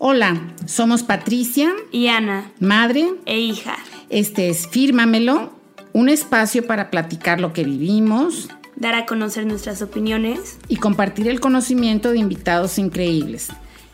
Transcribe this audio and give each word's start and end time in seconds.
Hola, 0.00 0.54
somos 0.64 1.02
Patricia 1.02 1.74
y 1.90 2.06
Ana, 2.06 2.52
madre 2.60 3.14
e 3.26 3.40
hija. 3.40 3.76
Este 4.10 4.48
es 4.48 4.68
Fírmamelo, 4.68 5.50
un 5.92 6.08
espacio 6.08 6.64
para 6.68 6.88
platicar 6.88 7.40
lo 7.40 7.52
que 7.52 7.64
vivimos, 7.64 8.48
dar 8.76 8.94
a 8.94 9.06
conocer 9.06 9.44
nuestras 9.44 9.82
opiniones 9.82 10.58
y 10.68 10.76
compartir 10.76 11.26
el 11.26 11.40
conocimiento 11.40 12.12
de 12.12 12.18
invitados 12.18 12.78
increíbles. 12.78 13.48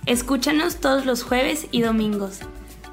Escúchanos 0.04 0.77
todos 0.77 1.06
los 1.06 1.22
jueves 1.22 1.69
y 1.71 1.80
domingos. 1.80 2.41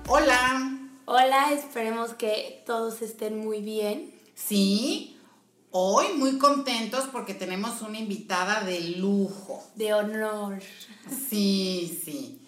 Hola. 0.08 0.78
Hola, 1.04 1.52
esperemos 1.52 2.14
que 2.14 2.64
todos 2.66 3.02
estén 3.02 3.40
muy 3.40 3.60
bien. 3.60 4.14
Sí, 4.36 5.18
hoy 5.72 6.06
muy 6.16 6.38
contentos 6.38 7.10
porque 7.12 7.34
tenemos 7.34 7.82
una 7.82 8.00
invitada 8.00 8.64
de 8.64 8.80
lujo. 8.92 9.62
De 9.76 9.94
honor. 9.94 10.62
Sí, 11.30 12.00
sí. 12.06 12.41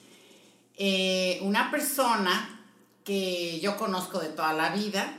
Eh, 0.75 1.39
una 1.43 1.69
persona 1.69 2.65
que 3.03 3.59
yo 3.59 3.77
conozco 3.77 4.19
de 4.19 4.29
toda 4.29 4.53
la 4.53 4.69
vida 4.69 5.13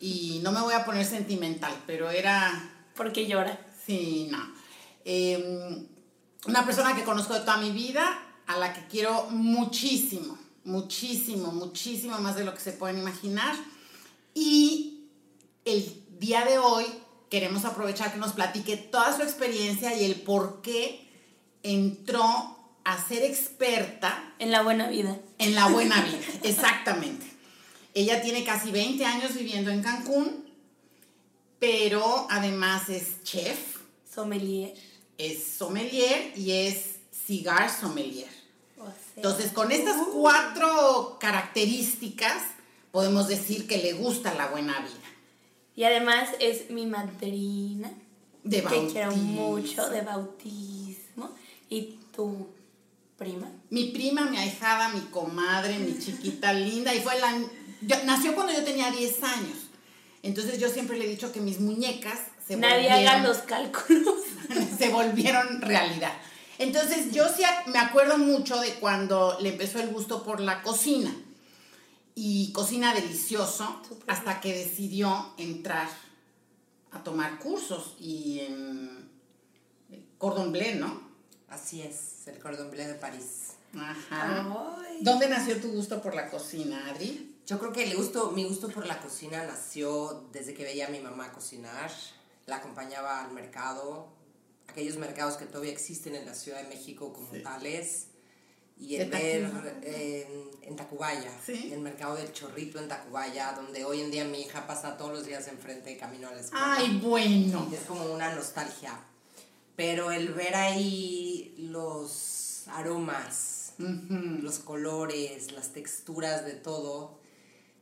y 0.00 0.40
no 0.42 0.52
me 0.52 0.60
voy 0.60 0.74
a 0.74 0.84
poner 0.84 1.04
sentimental, 1.04 1.72
pero 1.86 2.10
era... 2.10 2.70
Porque 2.94 3.26
llora. 3.26 3.58
Sí, 3.86 4.28
no. 4.30 4.38
Em, 5.04 5.86
una 6.46 6.64
persona 6.64 6.94
que 6.94 7.04
conozco 7.04 7.34
de 7.34 7.40
toda 7.40 7.56
mi 7.56 7.70
vida, 7.70 8.20
a 8.46 8.56
la 8.56 8.72
que 8.72 8.86
quiero 8.86 9.28
muchísimo, 9.30 10.38
muchísimo, 10.64 11.52
muchísimo 11.52 12.18
más 12.18 12.36
de 12.36 12.44
lo 12.44 12.54
que 12.54 12.60
se 12.60 12.72
pueden 12.72 12.98
imaginar. 12.98 13.56
Y 14.34 15.08
el 15.64 16.04
día 16.18 16.44
de 16.44 16.58
hoy 16.58 16.86
queremos 17.30 17.64
aprovechar 17.64 18.12
que 18.12 18.18
nos 18.18 18.32
platique 18.32 18.76
toda 18.76 19.16
su 19.16 19.22
experiencia 19.22 19.96
y 19.96 20.04
el 20.04 20.16
por 20.16 20.62
qué 20.62 21.08
entró 21.62 22.58
a 22.84 23.02
ser 23.02 23.22
experta. 23.22 24.34
En 24.38 24.50
la 24.50 24.62
buena 24.62 24.88
vida. 24.88 25.18
En 25.38 25.54
la 25.54 25.68
buena 25.68 26.00
vida, 26.02 26.18
exactamente. 26.42 27.26
Ella 27.94 28.22
tiene 28.22 28.44
casi 28.44 28.70
20 28.70 29.04
años 29.04 29.34
viviendo 29.34 29.70
en 29.70 29.82
Cancún, 29.82 30.44
pero 31.58 32.26
además 32.30 32.88
es 32.88 33.22
chef. 33.22 33.78
Sommelier. 34.12 34.74
Es 35.18 35.44
sommelier 35.58 36.32
y 36.36 36.52
es 36.52 36.96
cigar 37.26 37.70
sommelier. 37.70 38.28
Entonces, 39.16 39.52
con 39.52 39.70
estas 39.70 39.96
uh. 39.96 40.10
cuatro 40.12 41.18
características, 41.20 42.42
podemos 42.90 43.28
decir 43.28 43.66
que 43.66 43.78
le 43.78 43.92
gusta 43.92 44.34
la 44.34 44.48
buena 44.48 44.80
vida. 44.80 44.90
Y 45.76 45.84
además 45.84 46.30
es 46.40 46.70
mi 46.70 46.86
madrina. 46.86 47.92
De 48.42 48.60
bautismo. 48.60 48.86
Que 48.86 48.92
quiero 48.92 49.16
mucho, 49.16 49.88
de 49.88 50.00
bautismo. 50.00 51.30
Y 51.68 51.98
tú 52.14 52.48
prima? 53.22 53.46
Mi 53.70 53.84
prima, 53.84 54.24
mi 54.26 54.36
ahijada, 54.36 54.88
mi 54.90 55.00
comadre, 55.02 55.78
mi 55.78 55.98
chiquita 55.98 56.52
linda. 56.52 56.94
Y 56.94 57.00
fue 57.00 57.18
la. 57.18 57.34
nació 58.04 58.34
cuando 58.34 58.52
yo 58.52 58.64
tenía 58.64 58.90
10 58.90 59.22
años. 59.22 59.58
Entonces 60.22 60.58
yo 60.58 60.68
siempre 60.68 60.98
le 60.98 61.06
he 61.06 61.08
dicho 61.08 61.32
que 61.32 61.40
mis 61.40 61.60
muñecas 61.60 62.18
se 62.46 62.56
Nadie 62.56 62.90
haga 62.90 63.22
los 63.22 63.38
cálculos. 63.38 64.20
se 64.78 64.88
volvieron 64.90 65.60
realidad. 65.60 66.12
Entonces 66.58 67.12
yo 67.12 67.28
sí 67.28 67.42
me 67.66 67.78
acuerdo 67.78 68.18
mucho 68.18 68.60
de 68.60 68.74
cuando 68.74 69.38
le 69.40 69.50
empezó 69.50 69.80
el 69.80 69.88
gusto 69.88 70.22
por 70.22 70.40
la 70.40 70.62
cocina. 70.62 71.14
Y 72.14 72.52
cocina 72.52 72.94
delicioso 72.94 73.80
hasta 74.06 74.40
que 74.40 74.52
decidió 74.52 75.32
entrar 75.38 75.88
a 76.90 77.02
tomar 77.02 77.38
cursos 77.38 77.96
y 77.98 78.40
en 78.40 79.08
Cordon 80.18 80.52
Bleu, 80.52 80.78
¿no? 80.78 81.11
Así 81.52 81.82
es, 81.82 82.26
el 82.28 82.38
cordón 82.38 82.70
bleu 82.70 82.88
de 82.88 82.94
París. 82.94 83.52
Ajá. 83.78 84.48
¿Dónde 85.02 85.28
nació 85.28 85.60
tu 85.60 85.70
gusto 85.70 86.00
por 86.00 86.14
la 86.14 86.30
cocina, 86.30 86.88
Adri? 86.88 87.36
Yo 87.46 87.58
creo 87.58 87.74
que 87.74 87.84
el 87.84 87.94
gusto, 87.94 88.30
mi 88.30 88.44
gusto 88.44 88.68
por 88.70 88.86
la 88.86 88.98
cocina 89.02 89.44
nació 89.44 90.24
desde 90.32 90.54
que 90.54 90.64
veía 90.64 90.86
a 90.86 90.88
mi 90.88 91.00
mamá 91.00 91.30
cocinar. 91.30 91.90
La 92.46 92.56
acompañaba 92.56 93.22
al 93.22 93.32
mercado, 93.32 94.08
aquellos 94.66 94.96
mercados 94.96 95.36
que 95.36 95.44
todavía 95.44 95.72
existen 95.72 96.14
en 96.14 96.24
la 96.24 96.34
Ciudad 96.34 96.62
de 96.62 96.68
México 96.68 97.12
como 97.12 97.28
tales. 97.42 98.06
Y 98.78 98.96
el 98.96 99.10
ver 99.10 99.78
en, 99.82 100.74
Tacubaya, 100.74 101.30
el 101.46 101.80
mercado 101.80 102.16
del 102.16 102.32
Chorrito 102.32 102.78
en 102.78 102.88
Tacubaya, 102.88 103.52
donde 103.52 103.84
hoy 103.84 104.00
en 104.00 104.10
día 104.10 104.24
mi 104.24 104.40
hija 104.40 104.66
pasa 104.66 104.96
todos 104.96 105.12
los 105.12 105.26
días 105.26 105.46
enfrente 105.48 105.92
y 105.92 105.98
camino 105.98 106.28
a 106.28 106.32
la 106.32 106.40
escuela. 106.40 106.76
¡Ay, 106.78 106.98
bueno! 106.98 107.70
Es 107.70 107.80
como 107.80 108.06
una 108.06 108.34
nostalgia 108.34 108.98
pero 109.76 110.10
el 110.10 110.32
ver 110.32 110.54
ahí 110.54 111.54
los 111.58 112.64
aromas, 112.68 113.74
los 113.78 114.58
colores, 114.58 115.52
las 115.52 115.72
texturas 115.72 116.44
de 116.44 116.52
todo, 116.52 117.18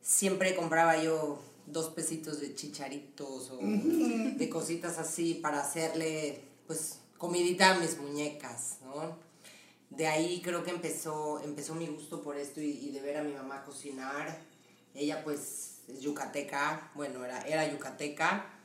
siempre 0.00 0.55
compraba 0.55 1.03
yo 1.03 1.43
dos 1.67 1.89
pesitos 1.91 2.41
de 2.41 2.55
chicharitos 2.55 3.50
o 3.50 3.59
de 3.61 4.49
cositas 4.50 4.99
así 4.99 5.34
para 5.34 5.61
hacerle 5.61 6.43
pues 6.67 6.99
comidita 7.19 7.75
a 7.75 7.79
mis 7.79 7.99
muñecas, 7.99 8.79
¿no? 8.84 9.17
De 9.91 10.06
ahí 10.06 10.41
creo 10.43 10.62
que 10.62 10.71
empezó, 10.71 11.43
empezó 11.43 11.75
mi 11.75 11.87
gusto 11.87 12.23
por 12.23 12.37
esto 12.37 12.61
y, 12.61 12.71
y 12.71 12.91
de 12.93 13.00
ver 13.00 13.19
a 13.19 13.23
mi 13.25 13.33
mamá 13.33 13.65
cocinar. 13.65 14.41
Ella 14.95 15.23
pues 15.25 15.81
es 15.89 16.00
yucateca, 16.00 16.91
bueno, 16.95 17.25
era, 17.25 17.41
era 17.43 17.71
yucateca 17.71 18.59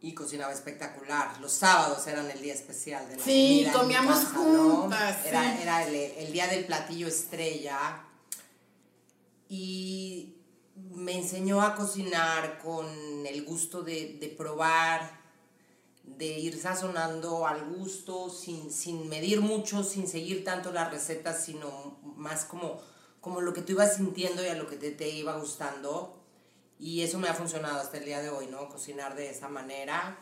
y 0.00 0.14
cocinaba 0.14 0.52
espectacular. 0.52 1.40
Los 1.40 1.52
sábados 1.52 2.06
eran 2.06 2.30
el 2.30 2.40
día 2.40 2.54
especial 2.54 3.08
de 3.08 3.16
la 3.16 3.24
Sí, 3.24 3.66
comíamos 3.72 4.24
juntas. 4.26 5.24
Era, 5.24 5.84
el, 5.86 6.32
día 6.32 6.46
del 6.48 6.64
platillo 6.64 7.08
estrella. 7.08 8.04
Y 9.48 10.36
me 10.74 11.16
enseñó 11.16 11.62
a 11.62 11.74
cocinar 11.74 12.58
con 12.58 12.86
el 13.26 13.44
gusto 13.44 13.82
de, 13.82 14.34
probar, 14.36 15.20
de 16.02 16.38
ir 16.38 16.60
sazonando 16.60 17.46
al 17.46 17.64
gusto, 17.64 18.28
sin, 18.28 18.70
sin, 18.70 19.08
medir 19.08 19.40
mucho, 19.40 19.82
sin 19.82 20.06
seguir 20.08 20.44
tanto 20.44 20.72
las 20.72 20.90
recetas, 20.90 21.44
sino 21.44 21.98
más 22.16 22.44
como, 22.44 22.80
como 23.20 23.40
lo 23.40 23.54
que 23.54 23.62
tú 23.62 23.72
ibas 23.72 23.96
sintiendo 23.96 24.44
y 24.44 24.48
a 24.48 24.54
lo 24.54 24.68
que 24.68 24.76
te, 24.76 24.90
te 24.90 25.08
iba 25.08 25.36
gustando. 25.36 26.15
Y 26.78 27.02
eso 27.02 27.18
me 27.18 27.28
ha 27.28 27.34
funcionado 27.34 27.80
hasta 27.80 27.96
el 27.98 28.04
día 28.04 28.20
de 28.20 28.30
hoy, 28.30 28.46
¿no? 28.48 28.68
Cocinar 28.68 29.14
de 29.14 29.30
esa 29.30 29.48
manera. 29.48 30.18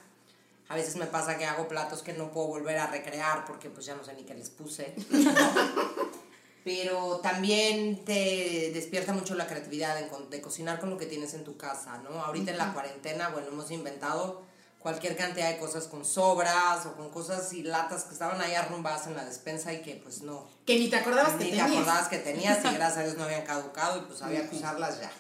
A 0.69 0.75
veces 0.77 0.97
me 0.97 1.07
pasa 1.07 1.37
que 1.37 1.45
hago 1.45 1.69
platos 1.69 2.03
que 2.03 2.13
no 2.13 2.31
puedo 2.31 2.47
volver 2.47 2.79
a 2.79 2.87
recrear 2.87 3.45
porque 3.45 3.69
pues 3.71 3.87
ya 3.87 3.95
no 3.95 4.05
sé 4.05 4.15
ni 4.15 4.23
qué 4.23 4.35
les 4.35 4.51
puse. 4.51 4.95
Pero 6.65 7.19
también 7.19 8.05
te 8.07 8.71
despierta 8.73 9.13
mucho 9.13 9.35
la 9.35 9.47
creatividad 9.47 9.97
de, 10.31 10.41
cocinar 10.41 10.81
con 10.81 10.89
lo 10.89 10.97
que 10.97 11.05
tienes 11.05 11.35
en 11.35 11.45
tu 11.45 11.59
casa, 11.59 11.99
¿no? 11.99 12.25
Ahorita 12.25 12.53
en 12.53 12.59
la 12.59 12.73
cuarentena, 12.73 13.29
bueno, 13.29 13.49
hemos 13.49 13.71
inventado 13.71 14.43
cualquier 14.79 15.15
cantidad 15.15 15.51
de 15.51 15.59
cosas 15.59 15.89
con 15.89 16.07
sobras 16.07 16.87
o 16.87 16.95
con 16.95 17.11
cosas 17.11 17.53
y 17.53 17.63
latas 17.63 18.05
que 18.05 18.15
estaban 18.15 18.41
ahí 18.41 18.55
arrumbadas 18.55 19.07
en 19.07 19.15
la 19.15 19.27
despensa 19.27 19.75
y 19.75 19.83
que 19.83 19.97
pues 19.97 20.23
no. 20.23 20.47
Que 20.65 20.79
ni 20.79 20.89
te 20.89 20.97
acordabas 20.97 21.33
que 21.33 21.45
tenías. 21.45 21.69
Ni 21.69 21.75
te 21.75 21.81
acordabas 21.81 22.09
que 22.09 22.19
tenías 22.19 22.59
y 22.65 22.69
gracias 22.75 22.97
a 22.97 23.03
Dios 23.03 23.17
no 23.19 23.25
habían 23.25 23.45
caducado 23.45 23.99
y 23.99 24.01
pues 24.07 24.23
había 24.23 24.49
que 24.49 24.57
usarlas 24.57 25.01
ya. 25.01 25.13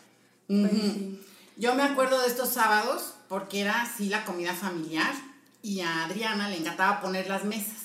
Yo 1.56 1.74
me 1.74 1.82
acuerdo 1.82 2.20
de 2.20 2.28
estos 2.28 2.50
sábados 2.50 3.14
porque 3.28 3.60
era 3.60 3.82
así 3.82 4.08
la 4.08 4.24
comida 4.24 4.54
familiar 4.54 5.12
y 5.62 5.80
a 5.80 6.04
Adriana 6.04 6.48
le 6.48 6.58
encantaba 6.58 7.00
poner 7.00 7.28
las 7.28 7.44
mesas. 7.44 7.84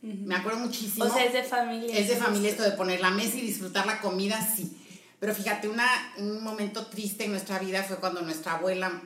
Me 0.00 0.36
acuerdo 0.36 0.60
muchísimo. 0.60 1.04
O 1.04 1.12
sea, 1.12 1.24
es 1.24 1.32
de 1.32 1.42
familia. 1.42 1.96
Es 1.96 2.08
de 2.08 2.16
familia 2.16 2.50
esto 2.50 2.62
de 2.62 2.72
poner 2.72 3.00
la 3.00 3.10
mesa 3.10 3.36
y 3.36 3.42
disfrutar 3.42 3.86
la 3.86 4.00
comida, 4.00 4.40
sí. 4.40 4.76
Pero 5.18 5.34
fíjate, 5.34 5.68
una, 5.68 5.86
un 6.18 6.42
momento 6.42 6.86
triste 6.86 7.24
en 7.24 7.32
nuestra 7.32 7.58
vida 7.58 7.82
fue 7.82 7.96
cuando 7.96 8.22
nuestra 8.22 8.54
abuela, 8.54 9.02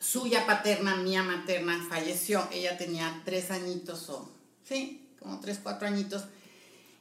suya 0.00 0.46
paterna, 0.46 0.96
mía 0.96 1.22
materna, 1.22 1.86
falleció. 1.88 2.46
Ella 2.50 2.76
tenía 2.76 3.22
tres 3.24 3.50
añitos 3.50 4.08
o, 4.10 4.32
sí, 4.64 5.08
como 5.20 5.38
tres, 5.38 5.60
cuatro 5.62 5.86
añitos. 5.86 6.24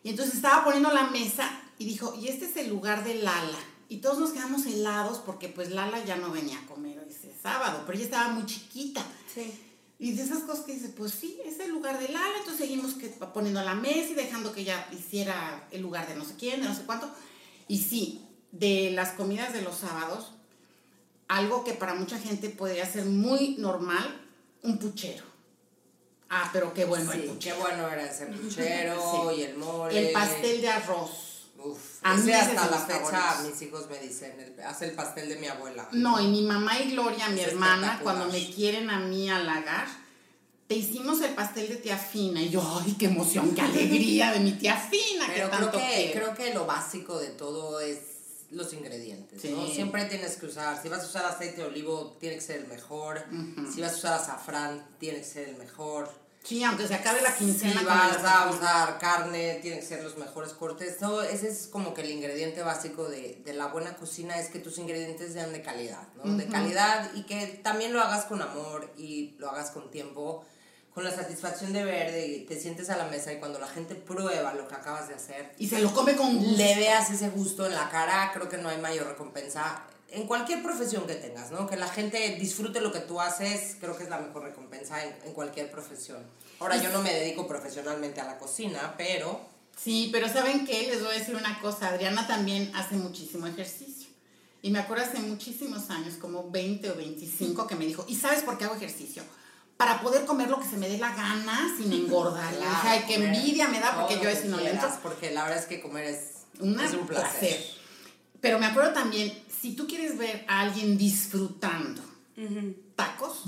Y 0.04 0.10
entonces 0.10 0.36
estaba 0.36 0.64
poniendo 0.64 0.92
la 0.92 1.10
mesa 1.10 1.50
y 1.80 1.85
dijo, 1.85 2.14
y 2.16 2.28
este 2.28 2.46
es 2.46 2.58
el 2.58 2.70
lugar 2.70 3.03
de 3.03 3.16
Lala. 3.16 3.59
Y 3.90 3.97
todos 3.97 4.20
nos 4.20 4.30
quedamos 4.30 4.68
helados 4.68 5.18
porque 5.18 5.50
pues 5.50 5.72
Lala 5.72 6.06
ya 6.06 6.16
no 6.16 6.30
venía 6.30 6.59
a 6.59 6.68
comer 6.68 7.03
ese 7.09 7.34
sábado, 7.41 7.84
pero 7.88 7.97
ella 7.97 8.06
estaba 8.06 8.30
muy 8.30 8.46
chiquita. 8.46 9.03
Sí. 9.34 9.52
Y 9.97 10.14
de 10.14 10.24
esas 10.24 10.44
cosas 10.44 10.64
que 10.64 10.74
dice, 10.74 10.90
pues 10.90 11.12
sí, 11.12 11.41
es 11.44 11.59
el 11.59 11.72
lugar 11.72 12.00
de 12.00 12.08
Lala, 12.08 12.38
entonces 12.38 12.59
seguimos 12.59 12.94
que, 12.94 13.08
poniendo 13.08 13.62
la 13.64 13.74
mesa 13.74 14.12
y 14.12 14.14
dejando 14.14 14.53
que 14.53 14.62
ella 14.62 14.88
hiciera 14.94 15.68
el 15.72 15.82
lugar 15.82 16.08
de 16.08 16.16
no 16.16 16.24
sé 16.24 16.36
quién, 16.38 16.62
de 16.62 16.68
no 16.68 16.76
sé 16.76 16.84
cuánto. 16.84 17.09
Y 17.68 17.80
sí, 17.80 18.26
de 18.52 18.91
las 18.91 19.14
comidas 19.14 19.53
de 19.53 19.64
los 19.64 19.76
sábados, 19.76 20.34
algo 21.28 21.64
que 21.64 21.74
para 21.74 21.96
mucha 21.96 22.20
gente 22.20 22.50
podría 22.50 22.85
ser 22.85 23.06
muy 23.06 23.56
normal, 23.58 24.22
un 24.62 24.78
puchero. 24.78 25.24
Ah, 26.30 26.52
pero 26.53 26.76
qué 26.76 26.85
bueno 26.85 27.12
el 27.12 27.24
puchero. 27.24 27.56
Qué 27.58 27.62
bueno 27.62 27.90
era 27.90 28.06
ese 28.06 28.28
puchero 28.28 29.32
y 29.35 29.42
el 29.42 29.58
mole. 29.58 30.09
El 30.09 30.14
pastel 30.14 30.62
de 30.62 30.70
arroz. 30.70 31.28
Uf, 31.64 32.00
a 32.02 32.16
mí 32.16 32.32
hasta 32.32 32.70
la 32.70 32.78
fecha 32.78 33.41
mis 33.44 33.61
hijos 33.61 33.90
me 33.90 34.00
dicen, 34.00 34.56
hace 34.66 34.85
el 34.85 34.91
pastel 34.94 35.29
de 35.29 35.35
mi 35.35 35.47
abuela. 35.47 35.88
No, 35.91 36.20
y 36.20 36.28
mi 36.28 36.41
mamá 36.44 36.79
y 36.79 36.91
Gloria, 36.91 37.29
mi 37.29 37.41
hermana, 37.41 38.00
cuando 38.02 38.28
me 38.28 38.50
quieren 38.52 38.90
a 38.90 39.00
mí 39.00 39.29
halagar, 39.29 39.88
te 40.67 40.76
hicimos 40.76 41.22
el 41.22 41.34
pastel 41.34 41.67
de 41.67 41.78
tía 41.78 41.97
Fina. 41.97 42.41
Y 42.41 42.50
yo, 42.50 42.61
ay, 42.82 42.96
qué 42.97 43.06
emoción, 43.06 43.53
qué 43.56 43.61
alegría 43.61 44.32
de 44.32 44.40
mi 44.40 44.53
tía 44.53 44.78
Fina, 44.78 45.26
Pero 45.28 45.50
que 45.50 45.58
creo 45.58 45.72
que, 45.72 45.78
quiero. 45.78 46.11
creo 46.11 46.35
que 46.35 46.53
lo 46.53 46.66
básico 46.66 47.20
de 47.20 47.29
todo 47.29 47.79
es 47.79 48.00
los 48.52 48.72
ingredientes. 48.73 49.41
Siempre 49.41 50.06
tienes 50.06 50.38
que 50.38 50.46
usar, 50.46 50.82
si 50.82 50.90
vas 50.90 51.03
a 51.03 51.08
usar 51.08 51.26
aceite 51.26 51.61
de 51.61 51.67
olivo, 51.67 52.17
tiene 52.20 52.35
que 52.35 52.41
ser 52.41 52.61
el 52.61 52.67
mejor. 52.67 53.23
Si 53.73 53.82
vas 53.82 53.94
a 53.94 53.97
usar 53.97 54.14
azafrán, 54.14 54.88
tiene 55.00 55.20
que 55.20 55.26
ser 55.26 55.50
el 55.50 55.58
mejor. 55.58 56.09
Sí, 56.49 56.63
aunque 56.63 56.87
se 56.87 56.96
acabe 56.96 57.22
la 57.22 57.35
quincena. 57.35 57.75
Con 57.75 57.85
vas 57.85 58.25
a 58.25 58.49
usar 58.49 58.97
carne, 58.97 59.59
tienen 59.61 59.81
que 59.81 59.85
ser 59.85 60.03
los 60.03 60.17
mejores 60.17 60.53
cortes. 60.53 60.99
No, 60.99 61.22
ese 61.22 61.47
es 61.47 61.67
como 61.67 61.93
que 61.93 62.01
el 62.01 62.09
ingrediente 62.09 62.63
básico 62.63 63.07
de, 63.07 63.40
de 63.46 63.53
la 63.53 63.67
buena 63.67 63.96
cocina 63.97 64.40
es 64.40 64.47
que 64.49 64.57
tus 64.57 64.79
ingredientes 64.79 65.31
sean 65.34 65.53
de 65.53 65.61
calidad, 65.61 66.07
¿no? 66.16 66.35
De 66.35 66.47
calidad 66.47 67.11
y 67.13 67.22
que 67.28 67.46
también 67.63 67.93
lo 67.93 68.01
hagas 68.01 68.25
con 68.25 68.41
amor 68.41 68.91
y 68.97 69.35
lo 69.37 69.51
hagas 69.51 69.69
con 69.69 69.91
tiempo, 69.91 70.43
con 70.91 71.03
la 71.03 71.11
satisfacción 71.11 71.72
de 71.72 71.84
ver, 71.84 72.11
de 72.11 72.46
te 72.47 72.59
sientes 72.59 72.90
a 72.90 72.97
la 72.97 73.05
mesa 73.05 73.31
y 73.31 73.37
cuando 73.37 73.59
la 73.59 73.67
gente 73.67 73.93
prueba 73.93 74.51
lo 74.55 74.67
que 74.67 74.73
acabas 74.73 75.07
de 75.07 75.13
hacer, 75.13 75.53
Y 75.59 75.67
se 75.67 75.79
lo 75.79 75.93
come 75.93 76.16
con 76.16 76.35
gusto. 76.35 76.57
le 76.57 76.75
veas 76.78 77.11
ese 77.11 77.29
gusto 77.29 77.67
en 77.67 77.75
la 77.75 77.91
cara, 77.91 78.31
creo 78.34 78.49
que 78.49 78.57
no 78.57 78.69
hay 78.69 78.79
mayor 78.79 79.05
recompensa 79.05 79.84
en 80.11 80.28
cualquier 80.28 80.64
profesión 80.64 81.06
que 81.06 81.16
tengas, 81.16 81.52
¿no? 81.52 81.67
Que 81.67 81.76
la 81.76 81.88
gente 81.88 82.38
disfrute 82.40 82.82
lo 82.82 82.91
que 82.91 83.00
tú 83.00 83.20
haces, 83.20 83.78
creo 83.79 83.97
que 83.97 84.03
es 84.03 84.09
la 84.09 84.20
mejor 84.20 84.44
recompensa 84.44 85.03
en, 85.03 85.16
en 85.26 85.34
cualquier 85.34 85.70
profesión. 85.72 86.23
Ahora, 86.59 86.78
yo 86.78 86.90
no 86.90 87.02
me 87.02 87.14
dedico 87.14 87.47
profesionalmente 87.47 88.20
a 88.20 88.26
la 88.26 88.38
cocina, 88.38 88.96
pero 88.97 89.50
Sí, 89.82 90.09
pero 90.11 90.28
¿saben 90.28 90.66
qué? 90.66 90.88
Les 90.88 91.02
voy 91.02 91.16
a 91.16 91.20
decir 91.20 91.35
una 91.35 91.59
cosa. 91.61 91.90
Adriana 91.90 92.28
también 92.28 92.72
hace 92.76 92.96
muchísimo 92.96 93.47
ejercicio. 93.47 94.09
Y 94.61 94.72
me 94.72 94.79
acuerdo 94.79 95.06
hace 95.06 95.20
muchísimos 95.20 95.90
años, 95.90 96.16
como 96.16 96.50
20 96.50 96.91
o 96.91 96.96
25, 96.96 97.66
que 97.66 97.76
me 97.76 97.85
dijo, 97.85 98.03
¿y 98.09 98.16
sabes 98.16 98.44
por 98.44 98.58
qué 98.58 98.66
hago 98.66 98.76
ejercicio? 98.76 99.23
Para 99.78 100.02
poder 100.02 100.26
comer 100.26 100.50
lo 100.50 100.59
que 100.59 100.67
se 100.67 100.76
me 100.76 100.90
dé 100.90 100.97
la 100.97 101.16
gana 101.16 101.73
sin 101.78 101.94
engordar. 101.94 102.52
Dije, 102.52 102.66
ay, 102.66 103.06
qué 103.08 103.14
comer 103.16 103.34
envidia 103.34 103.70
me 103.70 103.79
da 103.79 103.96
porque 103.96 104.16
yo 104.16 104.29
que 104.29 104.47
no 104.50 104.58
Porque 105.02 105.32
la 105.32 105.44
verdad 105.44 105.59
es 105.59 105.66
que 105.66 105.79
comer 105.79 106.03
es, 106.03 106.20
Una 106.59 106.85
es 106.85 106.94
un 106.94 107.08
placer. 107.08 107.66
Pero 108.41 108.59
me 108.59 108.66
acuerdo 108.66 108.91
también, 108.91 109.32
si 109.59 109.73
tú 109.76 109.88
quieres 109.88 110.17
ver 110.17 110.46
a 110.47 110.61
alguien 110.61 110.97
disfrutando 110.97 112.02
tacos, 112.96 113.44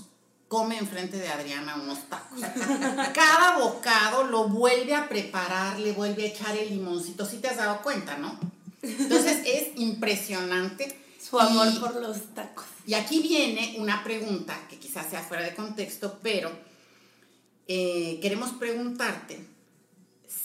come 0.48 0.78
enfrente 0.78 1.18
de 1.18 1.30
Adriana 1.30 1.76
unos 1.76 2.10
tacos. 2.10 2.40
Cada 3.14 3.58
bocado 3.60 4.24
lo 4.26 4.50
vuelve 4.50 4.94
a 4.94 5.08
preparar, 5.08 5.80
le 5.80 5.94
vuelve 5.94 6.24
a 6.24 6.28
echar 6.28 6.58
el 6.58 6.70
limoncito. 6.70 7.26
Si 7.26 7.38
te 7.38 7.48
has 7.48 7.58
dado 7.58 7.82
cuenta, 7.82 8.18
¿no? 8.18 8.38
Entonces 8.82 9.42
es 9.46 9.80
impresionante. 9.80 10.98
Su 11.22 11.40
amor 11.40 11.68
Y- 11.74 11.80
por 11.80 11.96
los 12.02 12.34
tacos. 12.34 12.66
y 12.86 12.94
aquí 12.96 13.22
viene 13.22 13.76
una 13.78 14.04
pregunta 14.04 14.68
que 14.70 14.78
quizás 14.78 15.10
sea 15.10 15.22
fuera 15.22 15.44
de 15.44 15.56
contexto, 15.56 16.20
pero 16.22 16.52
eh, 17.68 18.20
queremos 18.22 18.52
preguntarte 18.54 19.46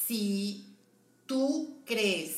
si 0.07 0.67
tú 1.27 1.81
crees 1.87 2.37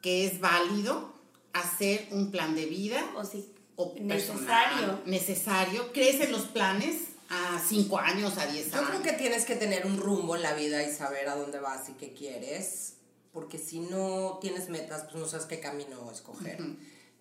que 0.00 0.24
es 0.26 0.40
válido 0.40 1.17
hacer 1.60 2.08
un 2.10 2.30
plan 2.30 2.54
de 2.54 2.66
vida 2.66 3.04
O 3.16 3.24
si 3.24 3.52
o 3.76 3.94
necesario. 4.00 4.06
personal, 4.34 5.02
necesario. 5.06 5.92
¿Crees 5.92 6.20
en 6.20 6.32
los 6.32 6.42
planes 6.46 6.96
a 7.28 7.60
5 7.64 7.98
años, 7.98 8.36
a 8.38 8.46
10 8.46 8.70
Yo 8.72 8.78
años? 8.78 8.90
creo 8.90 9.02
que 9.02 9.12
tienes 9.12 9.44
que 9.44 9.54
tener 9.54 9.86
un 9.86 9.98
rumbo 9.98 10.34
en 10.34 10.42
la 10.42 10.54
vida 10.54 10.82
y 10.82 10.92
saber 10.92 11.28
a 11.28 11.36
dónde 11.36 11.60
vas 11.60 11.88
y 11.88 11.92
qué 11.92 12.12
quieres, 12.12 12.94
porque 13.32 13.58
si 13.58 13.78
no 13.80 14.38
tienes 14.40 14.68
metas, 14.68 15.04
pues 15.04 15.16
no 15.16 15.28
sabes 15.28 15.46
qué 15.46 15.60
camino 15.60 16.10
escoger. 16.10 16.58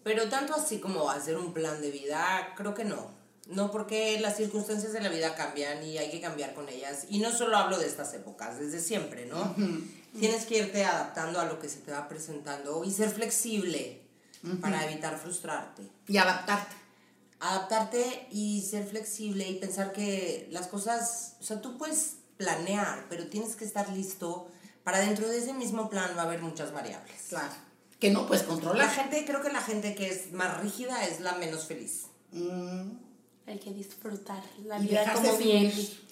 Pero 0.03 0.29
tanto 0.29 0.55
así 0.55 0.79
como 0.79 1.09
hacer 1.11 1.37
un 1.37 1.53
plan 1.53 1.79
de 1.81 1.91
vida, 1.91 2.53
creo 2.55 2.73
que 2.73 2.85
no. 2.85 3.11
No, 3.47 3.71
porque 3.71 4.19
las 4.19 4.35
circunstancias 4.37 4.91
de 4.93 4.99
la 5.01 5.09
vida 5.09 5.35
cambian 5.35 5.81
y 5.85 5.97
hay 5.97 6.09
que 6.09 6.19
cambiar 6.19 6.53
con 6.53 6.67
ellas. 6.69 7.05
Y 7.09 7.19
no 7.19 7.31
solo 7.31 7.55
hablo 7.55 7.77
de 7.77 7.85
estas 7.87 8.13
épocas, 8.13 8.59
desde 8.59 8.79
siempre, 8.79 9.25
¿no? 9.25 9.55
Tienes 10.19 10.45
que 10.45 10.57
irte 10.57 10.83
adaptando 10.83 11.39
a 11.39 11.45
lo 11.45 11.59
que 11.59 11.69
se 11.69 11.79
te 11.79 11.91
va 11.91 12.07
presentando 12.09 12.83
y 12.83 12.91
ser 12.91 13.09
flexible 13.09 14.01
para 14.61 14.85
evitar 14.89 15.17
frustrarte 15.17 15.83
Y 16.07 16.17
adaptarte. 16.17 16.75
adaptarte 17.39 18.27
y 18.31 18.61
ser 18.61 18.85
flexible 18.87 19.47
y 19.49 19.59
pensar 19.59 19.91
que 19.93 20.47
las 20.51 20.67
cosas, 20.67 21.35
o 21.39 21.43
sea, 21.43 21.61
tú 21.61 21.77
puedes 21.77 22.17
planear, 22.37 23.05
pero 23.09 23.27
tienes 23.27 23.55
que 23.55 23.65
estar 23.65 23.89
listo 23.89 24.47
para 24.83 24.99
dentro 24.99 25.27
de 25.27 25.37
ese 25.39 25.53
mismo 25.53 25.89
plan 25.89 26.11
va 26.15 26.21
a 26.21 26.25
haber 26.25 26.41
muchas 26.41 26.71
variables. 26.71 27.23
Claro. 27.29 27.53
Que 27.99 28.11
no 28.11 28.27
puedes 28.27 28.43
La 28.43 28.49
controlar. 28.49 28.89
gente, 28.91 29.25
creo 29.25 29.41
que 29.41 29.49
la 29.51 29.61
gente 29.61 29.95
que 29.95 30.09
es 30.09 30.31
más 30.31 30.61
rígida 30.61 31.03
es 31.05 31.19
la 31.19 31.33
menos 31.35 31.65
feliz. 31.65 32.05
Mm, 32.31 32.91
hay 33.47 33.59
que 33.59 33.71
disfrutar 33.71 34.43
la 34.65 34.79
Y 34.79 34.87
vida 34.87 35.13
como 35.13 35.33
fluir. 35.33 36.06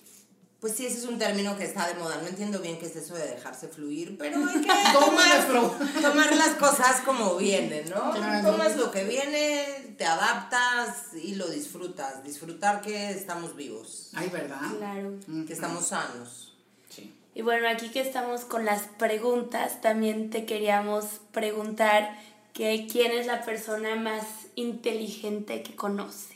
Pues 0.59 0.73
sí, 0.75 0.85
ese 0.85 0.99
es 0.99 1.05
un 1.05 1.19
término 1.19 1.57
que 1.57 1.63
está 1.65 1.87
de 1.87 1.95
moda. 1.95 2.17
No 2.21 2.27
entiendo 2.27 2.59
bien 2.59 2.79
qué 2.79 2.87
es 2.87 2.95
eso 2.95 3.15
de 3.15 3.27
dejarse 3.27 3.67
fluir, 3.67 4.17
pero 4.17 4.37
hay 4.37 4.61
que 4.61 4.67
¿Cómo 4.93 5.07
tomar, 5.07 5.47
tomar 6.01 6.35
las 6.35 6.55
cosas 6.55 7.01
como 7.01 7.35
vienen, 7.35 7.89
¿no? 7.89 8.11
Claro. 8.11 8.51
Tomas 8.51 8.75
lo 8.77 8.91
que 8.91 9.03
viene, 9.03 9.95
te 9.97 10.05
adaptas 10.05 11.13
y 11.13 11.35
lo 11.35 11.47
disfrutas. 11.47 12.23
Disfrutar 12.23 12.81
que 12.81 13.11
estamos 13.11 13.55
vivos, 13.55 14.09
Ay, 14.13 14.29
¿verdad? 14.29 14.61
Claro. 14.77 15.19
que 15.45 15.53
estamos 15.53 15.87
sanos. 15.87 16.53
Sí. 16.89 17.13
Y 17.35 17.41
bueno, 17.41 17.67
aquí 17.67 17.89
que 17.89 17.99
estamos 17.99 18.45
con 18.45 18.65
las 18.65 18.83
preguntas, 18.97 19.81
también 19.81 20.29
te 20.29 20.45
queríamos 20.45 21.05
preguntar 21.31 22.17
que 22.53 22.87
quién 22.89 23.11
es 23.11 23.27
la 23.27 23.43
persona 23.43 23.95
más 23.95 24.23
inteligente 24.55 25.61
que 25.61 25.75
conoces. 25.75 26.34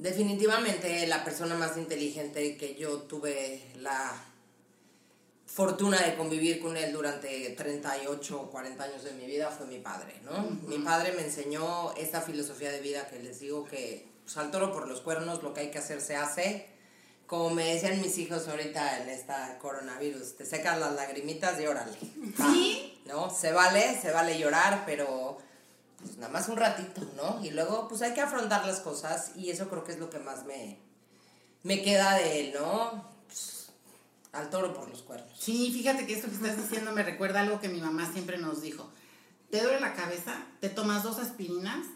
Definitivamente 0.00 1.06
la 1.06 1.22
persona 1.22 1.54
más 1.56 1.76
inteligente 1.76 2.56
que 2.56 2.74
yo 2.74 3.02
tuve 3.02 3.62
la 3.76 4.10
fortuna 5.44 6.00
de 6.00 6.14
convivir 6.14 6.58
con 6.58 6.74
él 6.74 6.90
durante 6.90 7.50
38 7.50 8.40
o 8.40 8.50
40 8.50 8.82
años 8.82 9.04
de 9.04 9.12
mi 9.12 9.26
vida 9.26 9.50
fue 9.50 9.66
mi 9.66 9.78
padre, 9.78 10.14
¿no? 10.24 10.58
Mi 10.66 10.78
padre 10.78 11.12
me 11.12 11.22
enseñó 11.22 11.92
esta 11.96 12.22
filosofía 12.22 12.72
de 12.72 12.80
vida 12.80 13.08
que 13.08 13.18
les 13.18 13.40
digo 13.40 13.66
que 13.66 14.08
pues, 14.24 14.38
al 14.38 14.50
toro 14.50 14.72
por 14.72 14.88
los 14.88 15.02
cuernos 15.02 15.42
lo 15.42 15.52
que 15.52 15.60
hay 15.60 15.70
que 15.70 15.78
hacer 15.78 16.00
se 16.00 16.16
hace. 16.16 16.66
Como 17.26 17.50
me 17.50 17.74
decían 17.74 18.00
mis 18.00 18.16
hijos 18.16 18.48
ahorita 18.48 19.02
en 19.02 19.10
esta 19.10 19.58
coronavirus, 19.58 20.34
te 20.38 20.46
secas 20.46 20.78
las 20.78 20.94
lagrimitas 20.94 21.60
y 21.60 21.66
órale. 21.66 21.98
Sí. 22.38 23.02
¿No? 23.04 23.28
Se 23.28 23.52
vale, 23.52 24.00
se 24.00 24.12
vale 24.12 24.38
llorar, 24.38 24.84
pero 24.86 25.36
pues 26.02 26.16
nada 26.16 26.32
más 26.32 26.48
un 26.48 26.56
ratito, 26.56 27.02
¿no? 27.16 27.44
Y 27.44 27.50
luego 27.50 27.88
pues 27.88 28.02
hay 28.02 28.14
que 28.14 28.20
afrontar 28.20 28.66
las 28.66 28.80
cosas 28.80 29.32
y 29.36 29.50
eso 29.50 29.68
creo 29.68 29.84
que 29.84 29.92
es 29.92 29.98
lo 29.98 30.10
que 30.10 30.18
más 30.18 30.44
me, 30.44 30.78
me 31.62 31.82
queda 31.82 32.14
de 32.14 32.40
él, 32.40 32.54
¿no? 32.54 33.04
Pues, 33.26 33.70
al 34.32 34.50
toro 34.50 34.74
por 34.74 34.88
los 34.88 35.02
cuernos. 35.02 35.32
Sí, 35.38 35.72
fíjate 35.72 36.06
que 36.06 36.14
esto 36.14 36.28
que 36.28 36.34
estás 36.34 36.56
diciendo 36.56 36.92
me 36.92 37.02
recuerda 37.02 37.40
algo 37.40 37.60
que 37.60 37.68
mi 37.68 37.80
mamá 37.80 38.10
siempre 38.12 38.38
nos 38.38 38.62
dijo. 38.62 38.90
Te 39.50 39.60
duele 39.62 39.80
la 39.80 39.94
cabeza, 39.94 40.36
te 40.60 40.68
tomas 40.68 41.02
dos 41.02 41.18
aspirinas, 41.18 41.86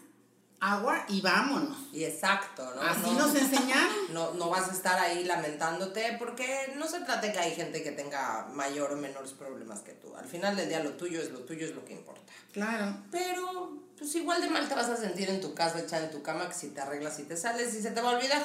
agua 0.59 1.05
y 1.07 1.21
vámonos. 1.21 1.77
Y 1.93 2.03
exacto, 2.03 2.69
¿no? 2.75 2.81
Así 2.81 3.11
no, 3.11 3.27
nos 3.27 3.35
enseñaron. 3.35 3.95
no, 4.13 4.33
no 4.33 4.49
vas 4.49 4.69
a 4.69 4.73
estar 4.73 4.99
ahí 4.99 5.23
lamentándote 5.23 6.17
porque 6.19 6.73
no 6.77 6.87
se 6.87 6.99
trata 7.01 7.31
que 7.31 7.39
hay 7.39 7.55
gente 7.55 7.81
que 7.81 7.91
tenga 7.91 8.47
mayor 8.53 8.91
o 8.91 8.97
menores 8.97 9.31
problemas 9.31 9.79
que 9.79 9.93
tú. 9.93 10.15
Al 10.15 10.25
final 10.25 10.55
del 10.55 10.67
día 10.67 10.83
lo 10.83 10.91
tuyo 10.91 11.21
es 11.21 11.31
lo 11.31 11.39
tuyo, 11.39 11.65
es 11.65 11.73
lo 11.73 11.85
que 11.85 11.93
importa. 11.93 12.33
Claro. 12.51 12.97
Pero 13.11 13.84
pues 13.97 14.13
igual 14.15 14.41
de 14.41 14.49
mal 14.49 14.67
te 14.67 14.75
vas 14.75 14.89
a 14.89 14.97
sentir 14.97 15.29
en 15.29 15.41
tu 15.41 15.53
casa 15.53 15.79
echada 15.79 16.05
en 16.05 16.11
tu 16.11 16.21
cama 16.21 16.47
que 16.47 16.53
si 16.53 16.69
te 16.69 16.81
arreglas 16.81 17.19
y 17.19 17.23
te 17.23 17.37
sales 17.37 17.73
y 17.75 17.81
se 17.81 17.91
te 17.91 18.01
va 18.01 18.11
a 18.11 18.17
olvidar. 18.17 18.43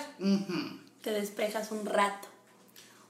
Te 1.02 1.10
despejas 1.12 1.70
un 1.72 1.86
rato. 1.86 2.28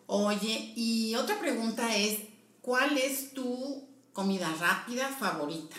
Oye, 0.06 0.72
y 0.74 1.14
otra 1.14 1.38
pregunta 1.38 1.94
es, 1.94 2.18
¿cuál 2.62 2.98
es 2.98 3.32
tu 3.32 3.86
comida 4.12 4.52
rápida 4.58 5.08
favorita? 5.08 5.76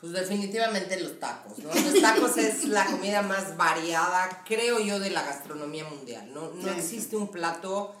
Pues 0.00 0.12
definitivamente 0.12 1.00
los 1.00 1.18
tacos, 1.18 1.58
¿no? 1.58 1.74
Los 1.74 2.00
tacos 2.00 2.36
es 2.38 2.64
la 2.64 2.86
comida 2.86 3.22
más 3.22 3.56
variada, 3.56 4.42
creo 4.46 4.78
yo, 4.78 5.00
de 5.00 5.10
la 5.10 5.22
gastronomía 5.22 5.84
mundial, 5.84 6.32
¿no? 6.32 6.50
No 6.50 6.70
existe 6.70 7.16
un 7.16 7.30
plato 7.30 7.94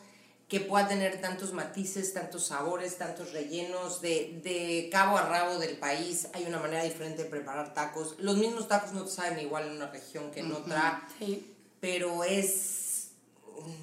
que 0.48 0.60
pueda 0.60 0.86
tener 0.86 1.20
tantos 1.20 1.52
matices, 1.52 2.12
tantos 2.14 2.46
sabores, 2.46 2.98
tantos 2.98 3.32
rellenos, 3.32 4.00
de, 4.00 4.40
de 4.44 4.88
cabo 4.92 5.16
a 5.18 5.22
rabo 5.28 5.58
del 5.58 5.76
país 5.78 6.28
hay 6.34 6.44
una 6.44 6.60
manera 6.60 6.84
diferente 6.84 7.24
de 7.24 7.28
preparar 7.28 7.74
tacos. 7.74 8.14
Los 8.20 8.36
mismos 8.36 8.68
tacos 8.68 8.92
no 8.92 9.04
te 9.04 9.10
saben 9.10 9.40
igual 9.40 9.66
en 9.66 9.72
una 9.72 9.90
región 9.90 10.30
que 10.30 10.40
en 10.40 10.52
otra, 10.52 11.06
Sí. 11.18 11.52
pero 11.80 12.22
es 12.22 13.08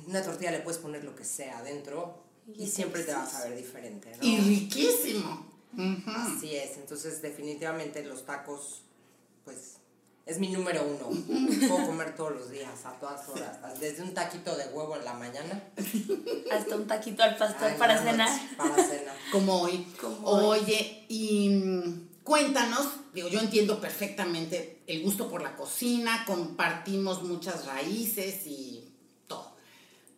una 0.08 0.22
tortilla 0.24 0.51
le 0.51 0.60
puedes 0.60 0.79
poner 0.79 1.03
lo 1.03 1.15
que 1.15 1.25
sea 1.25 1.58
adentro 1.58 2.24
y 2.55 2.63
Y 2.63 2.67
siempre 2.67 3.03
te 3.03 3.13
va 3.13 3.24
a 3.24 3.29
saber 3.29 3.58
diferente, 3.58 4.15
¿no? 4.17 4.24
Y 4.25 4.38
riquísimo. 4.38 5.51
Ujú. 5.74 6.12
Así 6.12 6.55
es, 6.55 6.77
entonces 6.77 7.22
definitivamente 7.22 8.03
los 8.05 8.25
tacos, 8.25 8.84
pues, 9.43 9.77
es 10.25 10.39
mi 10.39 10.50
número 10.50 10.84
uno. 10.86 11.10
Puedo 11.68 11.86
comer 11.88 12.15
todos 12.15 12.34
los 12.34 12.50
días, 12.50 12.86
a 12.86 12.94
todas 12.94 13.27
horas, 13.30 13.80
desde 13.80 14.03
un 14.03 14.13
taquito 14.13 14.56
de 14.56 14.65
huevo 14.68 14.96
en 14.96 15.06
la 15.06 15.13
mañana. 15.13 15.63
Hasta 16.51 16.75
un 16.75 16.88
taquito 16.88 17.24
al 17.24 17.38
pastor 17.38 17.72
ay, 17.72 17.77
para 17.77 18.01
cenar. 18.01 18.30
noche, 18.30 18.56
Para 18.56 18.75
cenar. 18.84 19.15
Como 19.32 19.62
hoy. 19.62 19.86
Como 20.00 20.27
hoy. 20.27 20.60
Oye, 20.62 21.06
y 21.10 21.50
mm, 21.50 22.24
cuéntanos, 22.24 22.88
digo, 23.13 23.27
yo 23.27 23.39
entiendo 23.39 23.82
perfectamente 23.82 24.82
el 24.88 25.03
gusto 25.03 25.30
por 25.30 25.42
la 25.42 25.56
cocina, 25.56 26.24
compartimos 26.25 27.24
muchas 27.24 27.65
raíces 27.65 28.48
y 28.48 28.94
todo. 29.27 29.56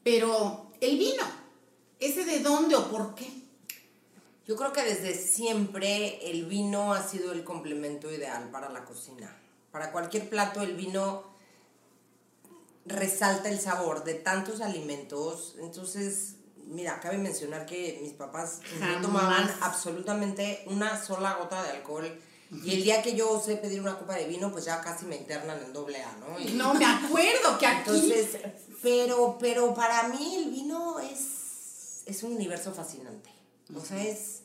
Pero 0.03 0.71
el 0.81 0.97
vino, 0.99 1.23
¿ese 1.99 2.25
de 2.25 2.41
dónde 2.41 2.75
o 2.75 2.91
por 2.91 3.15
qué? 3.15 3.27
Yo 4.47 4.55
creo 4.55 4.71
que 4.71 4.83
desde 4.83 5.15
siempre 5.15 6.29
el 6.29 6.45
vino 6.45 6.93
ha 6.93 7.01
sido 7.01 7.31
el 7.31 7.43
complemento 7.43 8.11
ideal 8.11 8.51
para 8.51 8.69
la 8.69 8.85
cocina. 8.85 9.35
Para 9.75 9.91
cualquier 9.91 10.29
plato 10.29 10.61
el 10.61 10.73
vino 10.77 11.25
resalta 12.85 13.49
el 13.49 13.59
sabor 13.59 14.05
de 14.05 14.13
tantos 14.13 14.61
alimentos. 14.61 15.57
Entonces, 15.59 16.35
mira, 16.67 17.01
cabe 17.01 17.17
mencionar 17.17 17.65
que 17.65 17.99
mis 18.01 18.13
papás 18.13 18.61
no 18.79 19.01
tomaban 19.01 19.53
absolutamente 19.59 20.63
una 20.67 20.97
sola 21.03 21.33
gota 21.33 21.61
de 21.61 21.71
alcohol. 21.71 22.21
Y 22.63 22.73
el 22.73 22.83
día 22.85 23.01
que 23.01 23.17
yo 23.17 23.29
osé 23.29 23.57
pedir 23.57 23.81
una 23.81 23.99
copa 23.99 24.15
de 24.15 24.27
vino, 24.27 24.49
pues 24.49 24.63
ya 24.63 24.79
casi 24.79 25.07
me 25.07 25.17
internan 25.17 25.61
en 25.61 25.73
doble 25.73 26.01
A, 26.01 26.13
¿no? 26.21 26.39
no, 26.53 26.73
me 26.73 26.85
acuerdo 26.85 27.57
que 27.59 27.67
aquí... 27.67 27.89
Entonces, 27.89 28.37
pero, 28.81 29.35
pero 29.37 29.73
para 29.73 30.07
mí 30.07 30.37
el 30.37 30.51
vino 30.51 31.01
es, 31.01 32.03
es 32.05 32.23
un 32.23 32.31
universo 32.31 32.73
fascinante. 32.73 33.29
O 33.75 33.83
sea, 33.83 34.01
es 34.01 34.43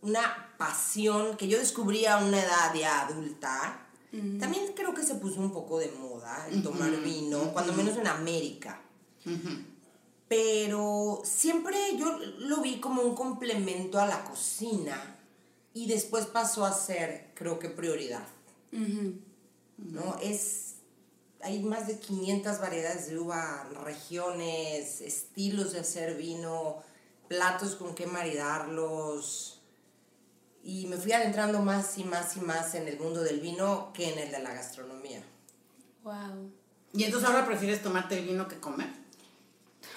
una 0.00 0.54
pasión 0.56 1.36
que 1.36 1.48
yo 1.48 1.58
descubrí 1.58 2.06
a 2.06 2.16
una 2.16 2.42
edad 2.42 2.72
ya 2.74 3.02
adulta. 3.02 3.88
También 4.38 4.74
creo 4.76 4.92
que 4.92 5.02
se 5.02 5.14
puso 5.14 5.40
un 5.40 5.52
poco 5.52 5.78
de 5.78 5.90
moda 5.92 6.46
el 6.50 6.62
tomar 6.62 6.94
vino, 7.00 7.52
cuando 7.52 7.72
menos 7.72 7.96
en 7.96 8.06
América. 8.06 8.82
Pero 10.28 11.22
siempre 11.24 11.76
yo 11.98 12.18
lo 12.38 12.60
vi 12.60 12.78
como 12.78 13.02
un 13.02 13.14
complemento 13.14 13.98
a 13.98 14.06
la 14.06 14.22
cocina 14.24 15.16
y 15.72 15.86
después 15.86 16.26
pasó 16.26 16.66
a 16.66 16.72
ser, 16.72 17.30
creo 17.34 17.58
que, 17.58 17.70
prioridad. 17.70 18.26
¿No? 18.70 20.16
Es 20.22 20.72
hay 21.42 21.60
más 21.62 21.88
de 21.88 21.98
500 21.98 22.60
variedades 22.60 23.08
de 23.08 23.18
uva, 23.18 23.68
regiones, 23.84 25.00
estilos 25.00 25.72
de 25.72 25.80
hacer 25.80 26.16
vino, 26.16 26.82
platos 27.28 27.74
con 27.74 27.94
qué 27.94 28.06
maridarlos. 28.06 29.60
Y 30.62 30.86
me 30.86 30.96
fui 30.96 31.12
adentrando 31.12 31.60
más 31.60 31.98
y 31.98 32.04
más 32.04 32.36
y 32.36 32.40
más 32.40 32.74
en 32.74 32.86
el 32.88 32.98
mundo 32.98 33.22
del 33.22 33.40
vino 33.40 33.92
que 33.92 34.12
en 34.12 34.18
el 34.18 34.30
de 34.30 34.38
la 34.38 34.54
gastronomía. 34.54 35.22
Wow. 36.04 36.52
¿Y 36.94 37.04
entonces 37.04 37.28
ahora 37.28 37.46
prefieres 37.46 37.82
tomarte 37.82 38.18
el 38.18 38.26
vino 38.26 38.46
que 38.48 38.60
comer? 38.60 38.88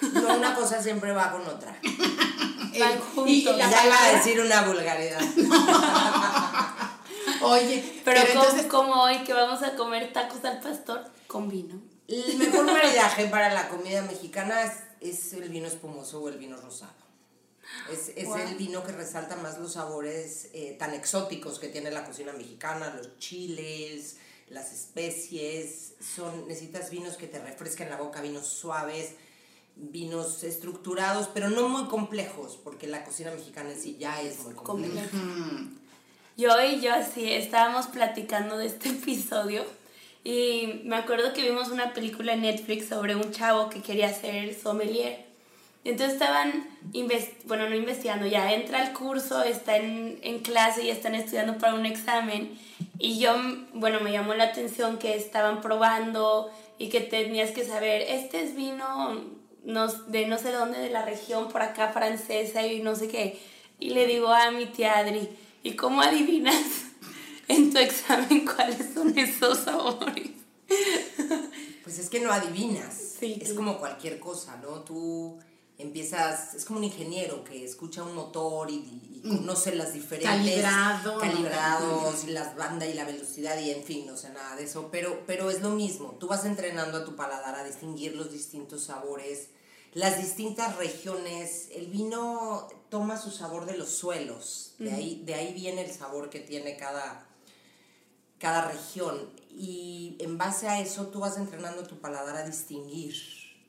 No, 0.00 0.36
una 0.36 0.54
cosa 0.54 0.82
siempre 0.82 1.12
va 1.12 1.30
con 1.32 1.46
otra. 1.46 1.78
Van 2.78 3.00
y, 3.26 3.42
ya 3.42 3.86
iba 3.86 4.04
a 4.04 4.12
decir 4.12 4.38
una 4.40 4.62
vulgaridad. 4.62 5.20
Oye, 7.42 8.02
pero, 8.04 8.20
entonces... 8.20 8.66
como 8.66 9.02
hoy 9.02 9.24
que 9.24 9.32
vamos 9.32 9.62
a 9.62 9.74
comer 9.76 10.12
tacos 10.12 10.44
al 10.44 10.60
pastor 10.60 11.10
con 11.26 11.48
vino. 11.48 11.80
El 12.08 12.36
mejor 12.36 12.64
maridaje 12.66 13.26
para 13.26 13.52
la 13.52 13.68
comida 13.68 14.02
mexicana 14.02 14.62
es, 15.00 15.32
el 15.32 15.48
vino 15.48 15.66
espumoso 15.66 16.20
o 16.20 16.28
el 16.28 16.38
vino 16.38 16.56
rosado. 16.56 17.05
Es, 17.90 18.10
el 18.16 18.54
vino 18.56 18.84
que 18.84 18.92
resalta 18.92 19.36
más 19.36 19.58
los 19.58 19.74
sabores 19.74 20.50
eh, 20.52 20.76
tan 20.78 20.94
exóticos 20.94 21.58
que 21.58 21.68
tiene 21.68 21.90
la 21.90 22.04
cocina 22.04 22.32
mexicana, 22.32 22.94
los 22.96 23.18
chiles, 23.18 24.16
las 24.48 24.72
especies. 24.72 25.94
Son, 26.14 26.46
necesitas 26.48 26.90
vinos 26.90 27.16
que 27.16 27.26
te 27.26 27.38
refresquen 27.38 27.90
la 27.90 27.96
boca, 27.96 28.20
vinos 28.22 28.46
suaves, 28.46 29.12
vinos 29.76 30.42
estructurados, 30.42 31.28
pero 31.32 31.50
no 31.50 31.68
muy 31.68 31.84
complejos, 31.88 32.58
porque 32.62 32.86
la 32.86 33.04
cocina 33.04 33.30
mexicana 33.30 33.72
en 33.72 33.80
sí 33.80 33.96
ya 33.98 34.22
es 34.22 34.40
muy 34.40 34.54
compleja. 34.54 35.08
Yo 36.36 36.60
y 36.62 36.80
yo 36.80 36.92
así 36.92 37.32
estábamos 37.32 37.86
platicando 37.86 38.58
de 38.58 38.66
este 38.66 38.88
episodio 38.90 39.64
y 40.24 40.82
me 40.84 40.96
acuerdo 40.96 41.32
que 41.32 41.42
vimos 41.42 41.68
una 41.68 41.94
película 41.94 42.34
en 42.34 42.42
Netflix 42.42 42.88
sobre 42.88 43.14
un 43.14 43.30
chavo 43.30 43.70
que 43.70 43.80
quería 43.80 44.12
ser 44.12 44.54
sommelier. 44.54 45.25
Entonces 45.88 46.14
estaban, 46.14 46.66
bueno, 47.44 47.68
no 47.68 47.76
investigando, 47.76 48.26
ya 48.26 48.52
entra 48.52 48.82
al 48.82 48.92
curso, 48.92 49.42
está 49.42 49.76
en, 49.76 50.18
en 50.22 50.40
clase 50.40 50.84
y 50.84 50.90
están 50.90 51.14
estudiando 51.14 51.58
para 51.58 51.74
un 51.74 51.86
examen. 51.86 52.58
Y 52.98 53.18
yo, 53.18 53.34
bueno, 53.74 54.00
me 54.00 54.12
llamó 54.12 54.34
la 54.34 54.44
atención 54.44 54.98
que 54.98 55.16
estaban 55.16 55.60
probando 55.60 56.50
y 56.78 56.88
que 56.88 57.00
tenías 57.00 57.52
que 57.52 57.64
saber, 57.64 58.02
este 58.02 58.42
es 58.42 58.56
vino 58.56 59.36
de 60.08 60.26
no 60.26 60.38
sé 60.38 60.52
dónde, 60.52 60.78
de 60.78 60.90
la 60.90 61.04
región 61.04 61.48
por 61.48 61.62
acá 61.62 61.88
francesa 61.92 62.66
y 62.66 62.80
no 62.80 62.94
sé 62.94 63.08
qué. 63.08 63.40
Y 63.78 63.90
le 63.90 64.06
digo 64.06 64.28
a 64.28 64.50
mi 64.50 64.66
tía 64.66 64.98
Adri, 64.98 65.28
¿y 65.62 65.72
cómo 65.72 66.02
adivinas 66.02 66.86
en 67.48 67.72
tu 67.72 67.78
examen 67.78 68.44
cuáles 68.44 68.94
son 68.94 69.16
esos 69.18 69.58
sabores. 69.58 70.30
Pues 71.82 71.98
es 71.98 72.10
que 72.10 72.20
no 72.20 72.32
adivinas. 72.32 73.22
es 73.22 73.52
como 73.52 73.78
cualquier 73.78 74.18
cosa, 74.18 74.56
¿no? 74.56 74.80
Tú 74.80 75.38
empiezas, 75.78 76.54
es 76.54 76.64
como 76.64 76.78
un 76.78 76.84
ingeniero 76.84 77.44
que 77.44 77.64
escucha 77.64 78.02
un 78.02 78.14
motor 78.14 78.70
y, 78.70 79.20
mm. 79.22 79.38
conoce 79.38 79.74
las 79.74 79.92
diferentes 79.92 80.30
calibrados, 80.30 82.24
y 82.24 82.30
las 82.30 82.56
bandas 82.56 82.88
y 82.88 82.94
la 82.94 83.04
velocidad 83.04 83.58
y 83.58 83.70
en 83.70 83.84
fin, 83.84 84.06
no 84.06 84.16
sé 84.16 84.30
nada 84.30 84.56
de 84.56 84.64
eso, 84.64 84.88
pero, 84.90 85.22
pero 85.26 85.50
es 85.50 85.60
lo 85.60 85.70
mismo, 85.70 86.16
tú 86.18 86.28
vas 86.28 86.44
entrenando 86.44 86.98
a 86.98 87.04
tu 87.04 87.16
paladar 87.16 87.54
a 87.54 87.64
distinguir 87.64 88.14
los 88.16 88.32
distintos 88.32 88.84
sabores, 88.84 89.48
las 89.92 90.18
distintas 90.18 90.76
regiones, 90.76 91.68
el 91.74 91.86
vino 91.86 92.68
toma 92.90 93.16
su 93.16 93.30
sabor 93.30 93.66
de 93.66 93.76
los 93.76 93.88
suelos, 93.88 94.74
de, 94.78 94.92
ahí, 94.92 95.22
de 95.24 95.34
ahí 95.34 95.54
viene 95.54 95.84
el 95.84 95.90
sabor 95.90 96.28
que 96.28 96.40
tiene 96.40 96.76
cada, 96.76 97.26
cada 98.38 98.68
región. 98.68 99.30
Y 99.50 100.16
en 100.20 100.36
base 100.36 100.68
a 100.68 100.80
eso 100.80 101.06
tú 101.06 101.20
vas 101.20 101.38
entrenando 101.38 101.86
tu 101.86 101.98
paladar 101.98 102.36
a 102.36 102.46
distinguir 102.46 103.14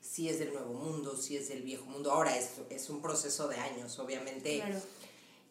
si 0.08 0.28
es 0.28 0.38
del 0.38 0.52
nuevo 0.52 0.72
mundo, 0.72 1.16
si 1.16 1.36
es 1.36 1.48
del 1.48 1.62
viejo 1.62 1.84
mundo. 1.84 2.12
Ahora 2.12 2.36
es, 2.36 2.50
es 2.70 2.88
un 2.88 3.02
proceso 3.02 3.48
de 3.48 3.56
años, 3.56 3.98
obviamente. 3.98 4.62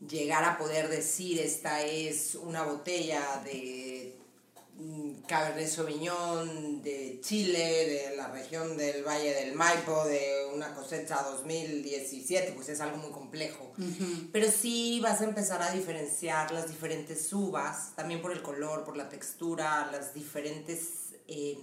Llegar 0.08 0.44
a 0.44 0.58
poder 0.58 0.90
decir 0.90 1.40
esta 1.40 1.84
es 1.84 2.36
una 2.36 2.64
botella 2.64 3.42
de 3.44 4.16
Cabernet 5.28 5.68
Sauvignon 5.68 6.84
de 6.84 7.20
Chile, 7.22 8.10
de 8.10 8.16
la 8.16 8.28
región 8.28 8.78
del 8.78 9.04
Valle 9.04 9.34
del 9.34 9.56
Maipo, 9.56 10.06
de 10.06 10.48
una 10.54 10.76
cosecha 10.76 11.24
2017, 11.24 12.52
pues 12.52 12.70
es 12.70 12.80
algo 12.80 12.98
muy 12.98 13.12
complejo. 13.12 13.74
Pero 14.32 14.52
sí 14.52 15.00
vas 15.02 15.22
a 15.22 15.26
empezar 15.26 15.62
a 15.64 15.72
diferenciar 15.72 16.52
las 16.52 16.68
diferentes 16.68 17.34
uvas, 17.34 17.96
también 17.96 18.22
por 18.22 18.32
el 18.32 18.44
color, 18.44 18.84
por 18.84 18.98
la 18.98 19.10
textura, 19.10 19.90
las 19.92 20.14
diferentes 20.14 21.16
eh, 21.28 21.58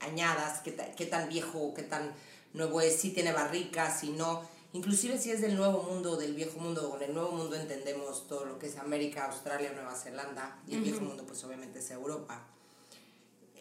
añadas, 0.00 0.60
qué, 0.60 0.74
qué 0.96 1.06
tan 1.06 1.28
viejo, 1.28 1.72
qué 1.74 1.82
tan 1.82 2.12
nuevo 2.52 2.80
es, 2.80 2.96
si 2.96 3.10
tiene 3.10 3.32
barricas, 3.32 4.00
si 4.00 4.10
no. 4.10 4.42
Inclusive 4.72 5.18
si 5.18 5.30
es 5.30 5.40
del 5.40 5.56
nuevo 5.56 5.82
mundo, 5.84 6.16
del 6.16 6.34
viejo 6.34 6.58
mundo, 6.58 6.90
con 6.90 7.02
el 7.02 7.14
nuevo 7.14 7.32
mundo 7.32 7.56
entendemos 7.56 8.26
todo 8.26 8.44
lo 8.44 8.58
que 8.58 8.66
es 8.66 8.76
América, 8.76 9.26
Australia, 9.26 9.72
Nueva 9.72 9.94
Zelanda, 9.94 10.60
y 10.68 10.74
el 10.74 10.82
viejo 10.82 11.00
mundo 11.00 11.24
pues 11.26 11.42
obviamente 11.44 11.78
es 11.78 11.90
Europa 11.90 12.46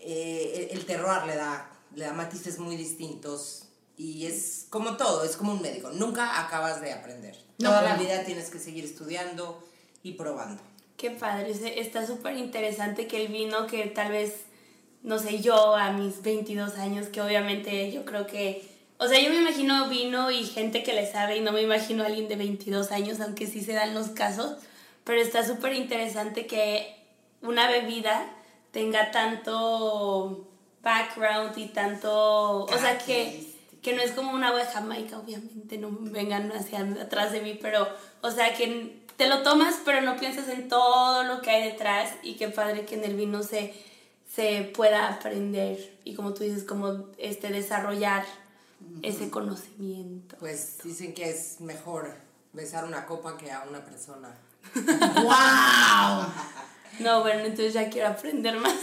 eh, 0.08 0.70
el, 0.72 0.86
terror 0.86 1.26
le 1.26 1.36
da, 1.36 1.68
le 1.96 2.06
da 2.06 2.14
matices 2.14 2.60
muy 2.60 2.78
distintos 2.78 3.64
y 3.98 4.28
es 4.28 4.68
como 4.70 4.98
todo, 4.98 5.24
es 5.24 5.36
como 5.36 5.54
un 5.54 5.64
médico, 5.64 5.90
nunca 5.90 6.46
acabas 6.46 6.80
de 6.80 6.94
aprender. 6.94 7.36
Toda 7.58 7.82
la 7.82 7.96
vida 7.96 8.24
tienes 8.24 8.52
que 8.52 8.60
seguir 8.60 8.86
estudiando 8.86 9.64
y 10.04 10.12
probando. 10.12 10.62
Qué 10.96 11.10
padre, 11.10 11.52
está 11.80 12.06
súper 12.06 12.38
interesante 12.38 13.08
que 13.08 13.26
el 13.26 13.32
vino 13.32 13.66
que 13.66 13.88
tal 13.88 14.12
vez, 14.12 14.42
no 15.02 15.18
sé, 15.18 15.40
yo 15.42 15.76
a 15.76 15.92
mis 15.92 16.22
22 16.22 16.76
años, 16.76 17.08
que 17.08 17.22
obviamente 17.22 17.92
yo 17.92 18.06
creo 18.06 18.28
que, 18.28 18.75
o 18.98 19.08
sea, 19.08 19.20
yo 19.20 19.30
me 19.30 19.38
imagino 19.38 19.90
vino 19.90 20.32
y 20.32 20.46
gente 20.46 20.84
que 20.84 20.94
le 20.94 21.10
sabe 21.12 21.38
y 21.38 21.42
no 21.42 21.52
me 21.52 21.62
imagino 21.62 22.04
a 22.04 22.08
alguien 22.08 22.28
de 22.28 22.36
22 22.36 22.92
años, 22.92 23.20
aunque 23.20 23.48
sí 23.48 23.62
se 23.62 23.74
dan 23.74 23.94
los 23.94 24.10
casos, 24.10 24.58
pero 25.04 25.22
está 25.22 25.46
súper 25.46 25.74
interesante 25.74 26.48
que 26.48 26.96
una 27.42 27.70
bebida 27.70 28.26
tenga 28.72 29.12
tanto 29.12 30.48
background 30.82 31.58
y 31.58 31.68
tanto, 31.68 32.64
o 32.64 32.78
sea, 32.78 32.98
que, 32.98 33.46
que 33.82 33.94
no 33.96 34.02
es 34.02 34.12
como 34.12 34.32
una 34.32 34.50
agua 34.50 34.60
de 34.60 34.66
Jamaica, 34.66 35.20
obviamente, 35.20 35.78
no 35.78 35.90
vengan 35.92 36.52
hacia 36.52 36.80
atrás 37.02 37.32
de 37.32 37.42
mí, 37.42 37.58
pero, 37.62 37.88
o 38.22 38.32
sea, 38.32 38.54
que 38.54 39.04
te 39.18 39.28
lo 39.28 39.44
tomas, 39.44 39.80
pero 39.84 40.02
no 40.02 40.18
piensas 40.18 40.48
en 40.50 40.68
todo 40.68 41.24
lo 41.24 41.42
que 41.42 41.50
hay 41.50 41.72
detrás 41.72 42.14
y 42.24 42.36
qué 42.36 42.50
padre 42.50 42.86
que 42.86 42.96
en 42.96 43.04
el 43.04 43.16
vino 43.16 43.44
se, 43.44 43.74
se 44.34 44.72
pueda 44.76 45.10
aprender 45.10 45.98
y 46.04 46.16
como 46.16 46.34
tú 46.34 46.44
dices, 46.44 46.64
como 46.64 47.06
este, 47.18 47.50
desarrollar 47.50 48.26
ese 49.02 49.30
conocimiento. 49.30 50.36
Pues 50.40 50.78
dicen 50.84 51.14
que 51.14 51.30
es 51.30 51.62
mejor 51.62 52.14
besar 52.54 52.86
una 52.86 53.06
copa 53.06 53.38
que 53.38 53.52
a 53.52 53.64
una 53.70 53.84
persona. 53.84 54.36
¡Wow! 54.74 56.32
No, 57.00 57.22
bueno, 57.22 57.42
entonces 57.42 57.74
ya 57.74 57.90
quiero 57.90 58.10
aprender 58.10 58.58
más. 58.58 58.74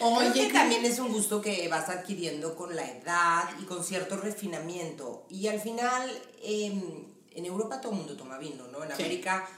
Oye, 0.00 0.50
también 0.52 0.84
es 0.84 0.98
un 0.98 1.12
gusto 1.12 1.40
que 1.40 1.68
vas 1.68 1.88
adquiriendo 1.88 2.54
con 2.54 2.74
la 2.74 2.84
edad 2.84 3.48
y 3.60 3.64
con 3.64 3.82
cierto 3.82 4.16
refinamiento. 4.16 5.24
Y 5.30 5.46
al 5.46 5.60
final, 5.60 6.10
em, 6.42 6.82
en 7.30 7.44
Europa 7.44 7.80
todo 7.80 7.92
el 7.92 7.98
mundo 7.98 8.16
toma 8.16 8.38
vino, 8.38 8.66
¿no? 8.68 8.84
En 8.84 8.92
América 8.92 9.48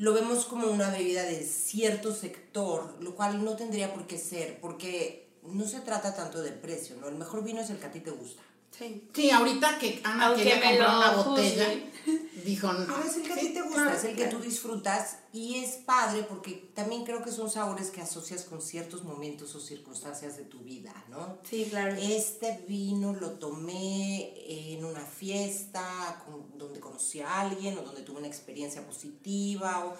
lo 0.00 0.14
vemos 0.14 0.46
como 0.46 0.68
una 0.68 0.90
bebida 0.90 1.24
de 1.24 1.44
cierto 1.44 2.14
sector, 2.14 2.96
lo 3.00 3.14
cual 3.14 3.44
no 3.44 3.56
tendría 3.56 3.92
por 3.92 4.06
qué 4.06 4.16
ser, 4.16 4.58
porque 4.58 5.29
no 5.44 5.66
se 5.66 5.80
trata 5.80 6.14
tanto 6.14 6.42
del 6.42 6.54
precio, 6.54 6.96
¿no? 6.96 7.08
El 7.08 7.16
mejor 7.16 7.42
vino 7.44 7.60
es 7.60 7.70
el 7.70 7.78
que 7.78 7.86
a 7.86 7.92
ti 7.92 8.00
te 8.00 8.10
gusta. 8.10 8.42
Sí. 8.76 9.08
Sí, 9.12 9.30
ahorita 9.30 9.78
que 9.78 10.00
Ana 10.04 10.28
Aunque 10.28 10.44
quería 10.44 10.62
comprar 10.62 10.96
una 10.96 11.10
botella, 11.22 11.64
juzguen. 11.66 12.30
dijo 12.44 12.72
no. 12.72 12.86
Pero 12.86 13.02
es 13.08 13.16
el 13.16 13.22
que 13.24 13.32
a 13.32 13.36
Sí, 13.36 13.46
ti 13.48 13.52
te 13.54 13.62
gusta, 13.62 13.82
claro, 13.82 13.96
es 13.96 14.04
el 14.04 14.10
que 14.16 14.22
claro. 14.22 14.38
tú 14.38 14.42
disfrutas 14.44 15.16
y 15.32 15.56
es 15.56 15.70
padre 15.84 16.22
porque 16.22 16.70
también 16.72 17.04
creo 17.04 17.22
que 17.22 17.32
son 17.32 17.50
sabores 17.50 17.90
que 17.90 18.00
asocias 18.00 18.44
con 18.44 18.62
ciertos 18.62 19.02
momentos 19.02 19.54
o 19.56 19.60
circunstancias 19.60 20.36
de 20.36 20.44
tu 20.44 20.60
vida, 20.60 20.94
¿no? 21.10 21.38
Sí, 21.48 21.66
claro. 21.68 21.96
Este 22.00 22.64
vino 22.68 23.12
lo 23.12 23.32
tomé 23.32 24.32
en 24.76 24.84
una 24.84 25.04
fiesta 25.04 26.22
con- 26.24 26.56
donde 26.56 26.78
conocí 26.80 27.20
a 27.20 27.40
alguien 27.40 27.76
o 27.76 27.82
donde 27.82 28.02
tuve 28.02 28.18
una 28.18 28.28
experiencia 28.28 28.86
positiva. 28.86 29.84
O, 29.84 29.94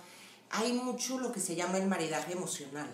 hay 0.50 0.73
mucho 0.73 1.18
lo 1.18 1.32
que 1.32 1.40
se 1.40 1.54
llama 1.56 1.76
el 1.78 1.87
maridaje 1.88 2.32
emocional, 2.32 2.88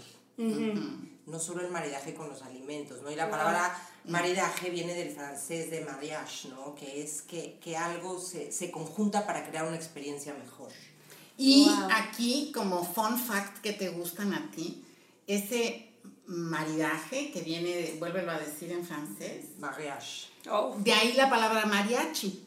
no 1.26 1.38
solo 1.40 1.60
el 1.62 1.70
maridaje 1.70 2.14
con 2.14 2.28
los 2.28 2.42
alimentos, 2.42 3.02
¿no? 3.02 3.10
Y 3.10 3.16
la 3.16 3.24
Wow. 3.26 3.32
palabra 3.32 3.76
maridaje 4.04 4.70
viene 4.70 4.94
del 4.94 5.10
francés 5.12 5.70
de 5.70 5.84
mariage, 5.84 6.48
¿no? 6.48 6.74
Que 6.74 7.02
es 7.02 7.22
que, 7.22 7.58
que 7.62 7.76
algo 7.76 8.20
se, 8.20 8.52
se 8.52 8.70
conjunta 8.70 9.26
para 9.26 9.44
crear 9.48 9.66
una 9.66 9.76
experiencia 9.76 10.32
mejor. 10.34 10.70
Y 11.36 11.64
Wow. 11.68 11.88
aquí, 11.92 12.52
como 12.54 12.84
fun 12.84 13.18
fact 13.18 13.58
que 13.60 13.72
te 13.72 13.88
gustan 13.90 14.32
a 14.34 14.50
ti, 14.52 14.84
ese 15.26 15.90
maridaje 16.26 17.30
que 17.32 17.40
viene, 17.42 17.70
de, 17.70 17.96
vuélvelo 17.98 18.30
a 18.32 18.38
decir 18.38 18.70
en 18.72 18.84
francés, 18.84 19.46
Mariage. 19.58 20.28
Oh. 20.50 20.76
de 20.78 20.92
ahí 20.92 21.12
la 21.14 21.28
palabra 21.28 21.66
mariachi. 21.66 22.44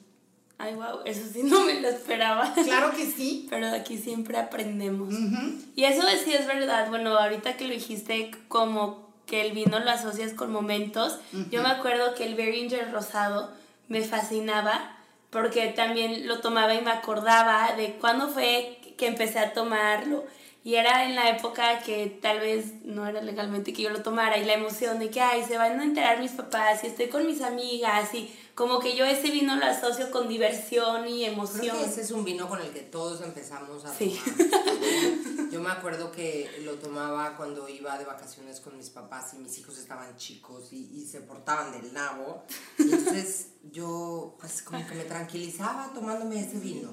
Ay, 0.61 0.75
wow, 0.75 0.99
eso 1.05 1.21
sí 1.31 1.41
no 1.41 1.63
me 1.63 1.79
lo 1.79 1.87
esperaba. 1.87 2.53
Claro 2.53 2.91
que 2.91 3.05
sí. 3.05 3.47
Pero 3.49 3.71
de 3.71 3.77
aquí 3.77 3.97
siempre 3.97 4.37
aprendemos. 4.37 5.13
Ujú. 5.13 5.57
Y 5.75 5.85
eso 5.85 6.03
sí 6.23 6.33
es 6.33 6.45
verdad. 6.45 6.89
Bueno, 6.89 7.17
ahorita 7.17 7.55
que 7.55 7.65
lo 7.65 7.73
dijiste, 7.73 8.29
como 8.49 9.09
que 9.25 9.41
el 9.45 9.53
vino 9.53 9.79
lo 9.79 9.89
asocias 9.89 10.33
con 10.33 10.51
momentos. 10.51 11.17
Yo 11.49 11.63
me 11.63 11.69
acuerdo 11.69 12.13
que 12.13 12.25
el 12.25 12.35
Beringer 12.35 12.91
rosado 12.91 13.51
me 13.87 14.01
fascinaba 14.01 14.97
porque 15.29 15.67
también 15.67 16.27
lo 16.27 16.41
tomaba 16.41 16.73
y 16.73 16.81
me 16.81 16.91
acordaba 16.91 17.73
de 17.77 17.93
cuándo 17.93 18.27
fue 18.27 18.79
que 18.97 19.07
empecé 19.07 19.39
a 19.39 19.53
tomarlo. 19.53 20.25
Y 20.65 20.75
era 20.75 21.05
en 21.05 21.15
la 21.15 21.29
época 21.29 21.79
que 21.79 22.07
tal 22.21 22.39
vez 22.39 22.83
no 22.83 23.07
era 23.07 23.21
legalmente 23.21 23.71
que 23.71 23.83
yo 23.83 23.91
lo 23.91 24.03
tomara 24.03 24.37
y 24.37 24.43
la 24.43 24.53
emoción 24.53 24.99
de 24.99 25.09
que, 25.09 25.21
ay, 25.21 25.43
se 25.47 25.57
van 25.57 25.79
a 25.79 25.83
enterar 25.83 26.19
mis 26.19 26.31
papás 26.31 26.83
y 26.83 26.87
estoy 26.87 27.07
con 27.07 27.25
mis 27.25 27.41
amigas 27.41 28.13
y 28.13 28.29
como 28.59 28.77
que 28.81 28.93
yo 28.93 29.05
ese 29.05 29.31
vino 29.31 29.55
lo 29.55 29.65
asocio 29.65 30.11
con 30.11 30.27
diversión 30.27 31.07
y 31.07 31.21
Creo 31.21 31.31
emoción. 31.31 31.77
que 31.77 31.85
ese 31.85 32.01
es 32.01 32.11
un 32.11 32.25
vino 32.25 32.49
con 32.49 32.59
el 32.59 32.71
que 32.71 32.81
todos 32.81 33.21
empezamos 33.21 33.85
a 33.85 33.93
Sí. 33.95 34.19
tomar. 34.35 35.49
Yo 35.49 35.61
me 35.61 35.71
acuerdo 35.71 36.11
que 36.11 36.59
lo 36.63 36.73
tomaba 36.75 37.35
cuando 37.37 37.67
iba 37.69 37.97
de 37.97 38.03
vacaciones 38.05 38.59
con 38.59 38.77
mis 38.77 38.89
papás 38.89 39.33
y 39.33 39.37
mis 39.37 39.57
hijos 39.57 39.77
estaban 39.79 40.15
chicos 40.17 40.71
y, 40.73 40.91
y 41.01 41.07
se 41.07 41.21
portaban 41.21 41.71
del 41.71 41.91
nabo. 41.93 42.43
Y 42.77 42.83
entonces 42.83 43.47
yo, 43.71 44.35
pues, 44.39 44.61
como 44.61 44.85
que 44.85 44.93
me 44.93 45.05
tranquilizaba 45.05 45.91
tomándome 45.93 46.41
ese 46.45 46.59
vino. 46.59 46.91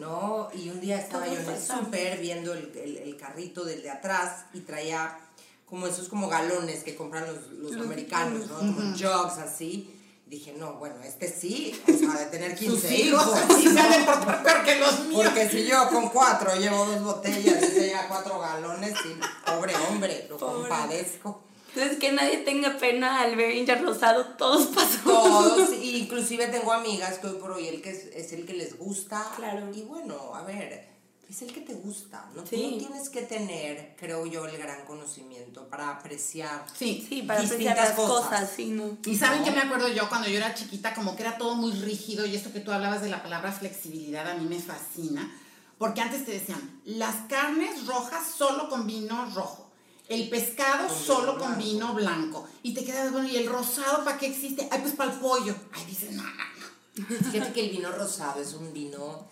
¿No? 0.00 0.48
Y 0.54 0.70
un 0.70 0.80
día 0.80 0.98
estaba 0.98 1.26
yo 1.28 1.38
en 1.38 1.48
el 1.50 1.60
súper 1.62 2.18
viendo 2.18 2.52
el, 2.54 2.72
el- 2.76 2.96
el 2.96 3.16
carrito 3.16 3.64
del 3.64 3.82
de 3.82 3.90
atrás 3.90 4.46
y 4.54 4.60
traía 4.60 5.18
como 5.66 5.86
esos 5.86 6.08
como 6.08 6.28
galones 6.28 6.82
que 6.82 6.96
compran 6.96 7.26
los, 7.26 7.50
los 7.52 7.76
americanos, 7.76 8.48
¿no? 8.48 8.56
Como 8.58 8.90
jugs 8.92 9.38
así. 9.38 9.98
Dije, 10.32 10.54
no, 10.56 10.76
bueno, 10.76 10.94
este 11.04 11.28
sí, 11.30 11.78
o 11.86 11.92
sea, 11.92 12.14
de 12.20 12.24
tener 12.30 12.56
15 12.56 12.80
Sus 12.80 12.90
hijos 12.90 13.26
¿no? 13.26 13.74
salen 13.74 14.06
por 14.06 14.42
peor 14.42 14.64
que 14.64 14.76
los 14.76 15.00
míos. 15.00 15.24
Porque 15.26 15.46
si 15.50 15.66
yo 15.66 15.86
con 15.90 16.08
cuatro 16.08 16.56
llevo 16.56 16.86
dos 16.86 17.02
botellas, 17.04 17.60
dice 17.60 17.90
ya 17.90 18.08
cuatro 18.08 18.40
galones, 18.40 18.94
y 19.04 19.20
pobre 19.50 19.74
hombre, 19.76 20.26
lo 20.30 20.38
Pobre. 20.38 20.70
compadezco. 20.70 21.42
Entonces 21.74 21.98
que 21.98 22.12
nadie 22.12 22.38
tenga 22.38 22.78
pena 22.78 23.20
al 23.20 23.36
Beringer 23.36 23.82
rosado, 23.82 24.24
todos 24.38 24.68
pasamos. 24.68 25.04
Todos, 25.04 25.72
y 25.74 25.96
inclusive 26.04 26.46
tengo 26.46 26.72
amigas 26.72 27.18
que 27.18 27.26
hoy 27.26 27.36
por 27.36 27.50
hoy 27.50 27.68
el 27.68 27.82
que 27.82 27.90
es, 27.90 28.06
es 28.14 28.32
el 28.32 28.46
que 28.46 28.54
les 28.54 28.78
gusta. 28.78 29.30
Claro. 29.36 29.70
Y 29.74 29.82
bueno, 29.82 30.34
a 30.34 30.44
ver, 30.44 30.91
es 31.32 31.40
el 31.40 31.52
que 31.52 31.62
te 31.62 31.72
gusta. 31.72 32.28
No, 32.34 32.42
Tú 32.42 32.50
Sí. 32.50 32.72
no 32.72 32.76
tienes 32.78 33.08
que 33.08 33.22
tener, 33.22 33.96
creo 33.98 34.26
yo, 34.26 34.44
el 34.46 34.58
gran 34.58 34.84
conocimiento 34.84 35.66
para 35.66 35.88
apreciar. 35.88 36.66
Sí. 36.78 37.04
Sí, 37.08 37.22
para 37.22 37.40
apreciar 37.40 37.74
las 37.76 37.92
cosas. 37.92 38.24
cosas, 38.28 38.50
sí, 38.54 38.66
¿no? 38.66 38.98
Y 39.06 39.16
saben 39.16 39.42
que 39.42 39.50
me 39.50 39.62
acuerdo 39.62 39.88
yo 39.88 40.08
cuando 40.10 40.28
yo 40.28 40.36
era 40.36 40.54
chiquita, 40.54 40.94
como 40.94 41.16
que 41.16 41.22
era 41.22 41.38
todo 41.38 41.54
muy 41.54 41.72
rígido 41.72 42.26
y 42.26 42.36
esto 42.36 42.52
que 42.52 42.60
tú 42.60 42.70
hablabas 42.70 43.00
de 43.00 43.08
la 43.08 43.22
palabra 43.22 43.50
flexibilidad 43.50 44.28
a 44.30 44.34
mí 44.34 44.46
me 44.46 44.60
fascina, 44.60 45.34
porque 45.78 46.02
antes 46.02 46.26
te 46.26 46.32
decían, 46.32 46.80
las 46.84 47.16
carnes 47.28 47.86
rojas 47.86 48.26
solo 48.36 48.68
con 48.68 48.86
vino 48.86 49.30
rojo, 49.34 49.70
el 50.08 50.28
pescado 50.28 50.88
Con 50.88 50.96
solo 50.98 51.38
con 51.38 51.56
vino 51.56 51.94
blanco, 51.94 52.46
y 52.62 52.74
te 52.74 52.84
quedas, 52.84 53.10
bueno, 53.10 53.26
¿y 53.28 53.36
el 53.36 53.46
rosado 53.48 54.04
para 54.04 54.18
qué 54.18 54.26
existe? 54.26 54.68
Ay, 54.70 54.80
pues 54.82 54.92
para 54.92 55.12
el 55.14 55.18
pollo. 55.18 55.54
Ay, 55.72 55.86
dices, 55.86 56.12
no, 56.12 56.22
no, 56.22 56.30
no. 56.30 57.30
Fíjate 57.30 57.52
que 57.54 57.64
el 57.64 57.70
vino 57.70 57.90
rosado 57.90 58.42
es 58.42 58.52
un 58.52 58.70
vino 58.74 59.26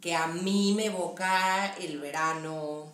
que 0.00 0.14
a 0.14 0.26
mí 0.26 0.72
me 0.76 0.86
evoca 0.86 1.74
el 1.76 1.98
verano. 2.00 2.92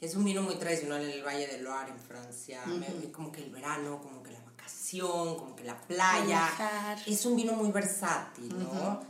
Es 0.00 0.14
un 0.14 0.24
vino 0.24 0.42
muy 0.42 0.54
tradicional 0.56 1.02
en 1.02 1.10
el 1.10 1.22
Valle 1.22 1.46
de 1.46 1.58
Loire, 1.60 1.90
en 1.92 1.98
Francia. 1.98 2.62
Me- 2.66 3.12
como 3.12 3.30
que 3.30 3.42
el 3.42 3.50
verano, 3.50 4.00
como 4.02 4.22
que 4.22 4.32
la 4.32 4.40
vacación, 4.40 5.36
como 5.36 5.54
que 5.54 5.64
la 5.64 5.78
playa. 5.82 6.48
Es 7.06 7.24
un 7.26 7.36
vino 7.36 7.52
muy 7.52 7.70
versátil, 7.70 8.48
¿no? 8.58 9.08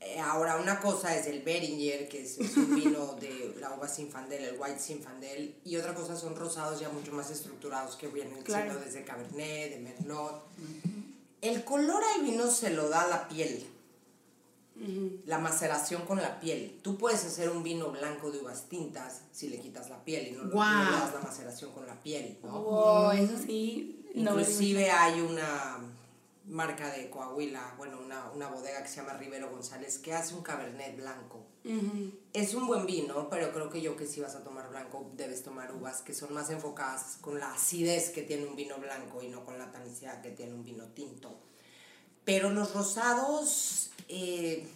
Eh, 0.00 0.20
ahora, 0.20 0.56
una 0.58 0.78
cosa 0.78 1.14
es 1.16 1.26
el 1.26 1.42
Beringer, 1.42 2.08
que 2.08 2.22
es, 2.22 2.38
es 2.38 2.56
un 2.56 2.72
vino 2.76 3.14
de 3.14 3.56
la 3.60 3.72
uva 3.74 3.88
Sinfandel, 3.88 4.44
el 4.44 4.56
White 4.58 4.78
Sinfandel, 4.78 5.56
y 5.64 5.76
otra 5.76 5.92
cosa 5.92 6.16
son 6.16 6.36
rosados 6.36 6.78
ya 6.78 6.88
mucho 6.88 7.10
más 7.12 7.30
estructurados 7.32 7.96
que 7.96 8.06
vienen 8.06 8.40
Claro. 8.44 8.70
siendo 8.70 8.84
desde 8.84 9.02
Cabernet, 9.04 9.70
de 9.72 9.78
Merlot. 9.80 10.44
El 11.40 11.64
color 11.64 12.00
al 12.14 12.22
vino 12.22 12.48
se 12.48 12.70
lo 12.70 12.88
da 12.88 13.08
la 13.08 13.26
piel 13.28 13.66
la 15.26 15.38
maceración 15.38 16.02
con 16.02 16.18
la 16.18 16.38
piel. 16.40 16.78
Tú 16.82 16.96
puedes 16.96 17.24
hacer 17.24 17.50
un 17.50 17.62
vino 17.62 17.90
blanco 17.90 18.30
de 18.30 18.38
uvas 18.38 18.68
tintas 18.68 19.22
si 19.32 19.48
le 19.48 19.58
quitas 19.58 19.90
la 19.90 20.04
piel 20.04 20.28
y 20.28 20.30
no, 20.32 20.44
no 20.44 20.50
le 20.50 20.90
das 20.90 21.14
la 21.14 21.20
maceración 21.20 21.72
con 21.72 21.86
la 21.86 22.00
piel, 22.00 22.38
¿no? 22.42 22.62
Wow, 22.62 23.10
eso 23.12 23.34
sí. 23.44 24.04
no 24.14 24.38
Inclusive 24.38 24.90
hay 24.90 25.20
una 25.20 25.78
marca 26.48 26.90
de 26.90 27.10
Coahuila, 27.10 27.74
bueno, 27.76 27.98
una, 28.04 28.30
una 28.30 28.48
bodega 28.48 28.82
que 28.82 28.88
se 28.88 28.96
llama 28.96 29.14
Rivero 29.14 29.50
González 29.50 29.98
que 29.98 30.14
hace 30.14 30.34
un 30.34 30.42
cabernet 30.42 30.96
blanco. 30.96 31.44
Es 32.32 32.54
un 32.54 32.66
buen 32.66 32.86
vino, 32.86 33.28
pero 33.28 33.52
creo 33.52 33.68
que 33.68 33.82
yo 33.82 33.94
que 33.94 34.06
si 34.06 34.20
vas 34.20 34.34
a 34.34 34.42
tomar 34.42 34.70
blanco 34.70 35.10
debes 35.16 35.42
tomar 35.42 35.74
uvas 35.74 36.00
que 36.00 36.14
son 36.14 36.32
más 36.32 36.48
enfocadas 36.48 37.18
con 37.20 37.38
la 37.38 37.52
acidez 37.52 38.08
que 38.08 38.22
tiene 38.22 38.46
un 38.46 38.56
vino 38.56 38.78
blanco 38.78 39.22
y 39.22 39.28
no 39.28 39.44
con 39.44 39.58
la 39.58 39.70
tanicidad 39.70 40.22
que 40.22 40.30
tiene 40.30 40.54
un 40.54 40.64
vino 40.64 40.84
tinto. 40.94 41.38
Pero 42.24 42.50
los 42.50 42.74
rosados, 42.74 43.77
eh, 44.08 44.66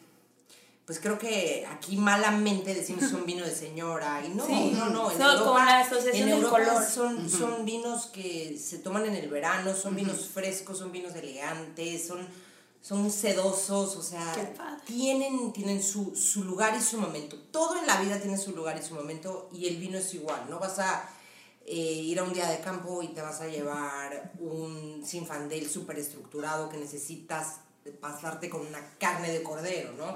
pues 0.85 0.99
creo 0.99 1.19
que 1.19 1.65
aquí 1.71 1.97
malamente 1.97 2.75
decimos 2.75 3.09
son 3.09 3.25
vino 3.25 3.45
de 3.45 3.55
señora 3.55 4.23
y 4.27 4.31
no, 4.31 4.47
Sí. 4.47 4.73
no, 4.75 4.91
no. 4.91 5.11
En 5.13 5.23
Europa, 5.23 5.65
la 5.65 5.81
asociación 5.81 6.29
en 6.29 6.35
del 6.35 6.45
Europa 6.45 6.59
color. 6.65 6.85
Son, 6.85 7.31
son 7.31 7.65
vinos 7.65 8.07
que 8.07 8.59
se 8.59 8.79
toman 8.79 9.07
en 9.07 9.15
el 9.15 9.29
verano, 9.31 9.75
son 9.75 9.95
vinos 9.95 10.29
frescos, 10.29 10.79
son 10.79 10.91
vinos 10.91 11.15
elegantes, 11.15 12.07
son, 12.07 12.27
son 12.83 13.11
sedosos, 13.13 13.97
o 13.97 14.03
sea, 14.03 14.35
tienen, 14.85 15.53
tienen 15.53 15.81
su, 15.83 16.17
su 16.17 16.43
lugar 16.43 16.77
y 16.77 16.83
su 16.83 16.99
momento. 16.99 17.37
Todo 17.53 17.79
en 17.79 17.87
la 17.87 18.01
vida 18.01 18.19
tiene 18.21 18.37
su 18.37 18.51
lugar 18.51 18.77
y 18.77 18.87
su 18.87 18.95
momento 18.95 19.49
y 19.53 19.69
el 19.69 19.77
vino 19.77 19.99
es 19.99 20.13
igual. 20.15 20.47
No 20.51 20.59
vas 20.59 20.81
a 20.81 21.09
eh, 21.65 21.75
ir 21.81 22.19
a 22.19 22.25
un 22.25 22.33
día 22.33 22.49
de 22.51 22.59
campo 22.61 23.03
y 23.05 23.09
te 23.09 23.23
vas 23.23 23.41
a 23.41 23.47
llevar 23.47 24.33
un 24.41 25.03
sinfandel 25.07 25.71
súper 25.71 26.01
estructurado 26.01 26.69
que 26.69 26.77
necesitas 26.77 27.59
pasarte 27.91 28.49
con 28.49 28.67
una 28.67 28.97
carne 28.99 29.31
de 29.31 29.43
cordero, 29.43 29.93
¿no? 29.93 30.15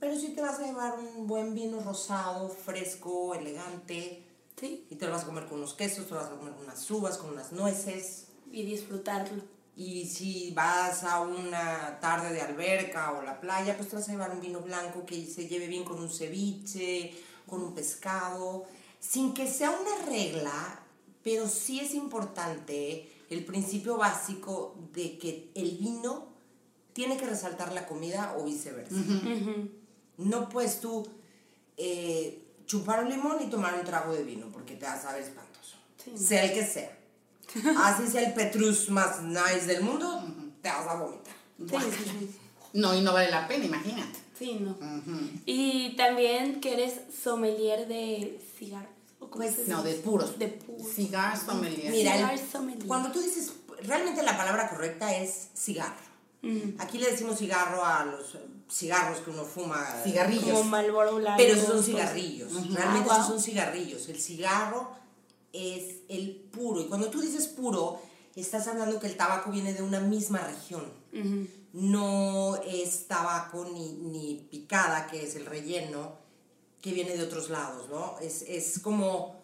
Pero 0.00 0.18
sí 0.18 0.28
te 0.34 0.40
vas 0.40 0.58
a 0.58 0.66
llevar 0.66 0.98
un 0.98 1.26
buen 1.26 1.54
vino 1.54 1.80
rosado, 1.80 2.48
fresco, 2.48 3.34
elegante. 3.34 4.24
Sí, 4.58 4.86
Y 4.90 4.96
te 4.96 5.06
lo 5.06 5.12
vas 5.12 5.22
a 5.22 5.26
comer 5.26 5.46
con 5.46 5.58
unos 5.58 5.74
quesos, 5.74 6.06
te 6.06 6.14
lo 6.14 6.20
vas 6.20 6.30
a 6.30 6.36
comer 6.36 6.52
con 6.54 6.64
unas 6.64 6.90
uvas, 6.90 7.16
con 7.18 7.30
unas 7.30 7.52
nueces. 7.52 8.26
y 8.50 8.64
disfrutarlo. 8.64 9.42
Y 9.76 10.06
si 10.06 10.50
vas 10.52 11.04
a 11.04 11.20
una 11.20 12.00
tarde 12.00 12.32
de 12.32 12.40
alberca 12.40 13.12
o 13.12 13.22
la 13.22 13.40
playa, 13.40 13.76
pues 13.76 13.88
te 13.88 13.94
vas 13.96 14.08
a 14.08 14.12
llevar 14.12 14.30
un 14.32 14.40
vino 14.40 14.60
blanco 14.60 15.06
que 15.06 15.24
se 15.26 15.46
lleve 15.46 15.68
bien 15.68 15.84
con 15.84 16.00
un 16.00 16.10
ceviche, 16.10 17.14
con 17.46 17.62
un 17.62 17.74
pescado, 17.74 18.64
sin 18.98 19.34
que 19.34 19.46
sea 19.46 19.70
una 19.70 20.06
regla, 20.06 20.80
pero 21.22 21.46
sí 21.46 21.78
es 21.78 21.94
importante 21.94 23.08
el 23.30 23.44
principio 23.44 23.96
básico 23.96 24.74
de 24.92 25.18
que 25.18 25.50
el 25.54 25.76
vino 25.78 26.26
tiene 26.98 27.16
que 27.16 27.26
resaltar 27.26 27.70
la 27.72 27.86
comida 27.86 28.34
o 28.36 28.42
viceversa. 28.44 28.96
Ujú. 28.96 29.70
No 30.16 30.48
puedes 30.48 30.80
tú 30.80 31.06
eh, 31.76 32.42
chupar 32.66 33.04
un 33.04 33.08
limón 33.08 33.36
y 33.40 33.46
tomar 33.48 33.74
un 33.78 33.84
trago 33.84 34.12
de 34.12 34.24
vino 34.24 34.48
porque 34.52 34.74
te 34.74 34.84
vas 34.84 35.04
a 35.04 35.12
ver 35.12 35.22
espantoso. 35.22 35.76
Sí. 36.02 36.18
Sea 36.18 36.42
el 36.44 36.52
que 36.54 36.66
sea. 36.66 36.98
Así 37.84 38.08
sea 38.08 38.22
el 38.26 38.34
Petrus 38.34 38.90
más 38.90 39.22
nice 39.22 39.66
del 39.66 39.82
mundo, 39.82 40.24
te 40.60 40.68
vas 40.68 40.88
a 40.88 40.94
vomitar. 40.94 41.34
Sí, 41.56 41.76
sí, 41.96 42.04
sí. 42.18 42.38
No, 42.72 42.92
y 42.96 43.00
no 43.00 43.12
vale 43.12 43.30
la 43.30 43.46
pena, 43.46 43.64
imagínate. 43.66 44.18
Sí, 44.36 44.58
no. 44.60 44.76
Y 45.46 45.94
también 45.96 46.60
que 46.60 46.72
eres 46.72 46.94
sommelier 47.22 47.86
de 47.86 48.40
cigarros. 48.58 48.90
¿o 49.20 49.30
cómo 49.30 49.44
Pues, 49.44 49.54
se 49.54 49.68
No, 49.68 49.84
de 49.84 49.94
puros. 49.94 50.36
De 50.36 50.48
puros. 50.48 50.88
Cigar 50.92 51.38
sommelier. 51.38 51.92
Mira, 51.92 52.14
Cigar 52.16 52.38
sommelier. 52.50 52.88
cuando 52.88 53.12
tú 53.12 53.20
dices, 53.20 53.52
realmente 53.84 54.20
la 54.24 54.36
palabra 54.36 54.68
correcta 54.68 55.16
es 55.16 55.46
cigarro. 55.56 56.07
Aquí 56.78 56.98
le 56.98 57.10
decimos 57.10 57.38
cigarro 57.38 57.84
a 57.84 58.04
los 58.04 58.36
cigarros 58.70 59.18
que 59.20 59.30
uno 59.30 59.44
fuma. 59.44 59.84
Cigarrillos. 60.04 60.44
Como 60.44 60.64
Marlboro. 60.64 61.20
Pero 61.36 61.54
esos 61.54 61.66
son 61.68 61.82
cigarrillos. 61.82 62.52
Realmente 62.72 63.08
Ah, 63.10 63.14
esos 63.14 63.18
wow. 63.18 63.26
son 63.36 63.40
cigarrillos. 63.42 64.08
El 64.08 64.20
cigarro 64.20 64.90
es 65.52 65.96
el 66.08 66.36
puro. 66.52 66.80
Y 66.80 66.86
cuando 66.86 67.08
tú 67.10 67.20
dices 67.20 67.48
puro, 67.48 68.00
estás 68.36 68.68
hablando 68.68 69.00
que 69.00 69.06
el 69.08 69.16
tabaco 69.16 69.50
viene 69.50 69.74
de 69.74 69.82
una 69.82 70.00
misma 70.00 70.38
región. 70.40 70.84
No 71.72 72.56
es 72.66 73.06
tabaco 73.08 73.64
ni, 73.72 73.92
ni 73.94 74.46
picada, 74.50 75.06
que 75.06 75.24
es 75.24 75.34
el 75.36 75.44
relleno, 75.46 76.12
que 76.80 76.92
viene 76.92 77.16
de 77.16 77.22
otros 77.24 77.50
lados, 77.50 77.88
¿no? 77.90 78.18
Es, 78.20 78.42
es 78.42 78.78
como, 78.78 79.34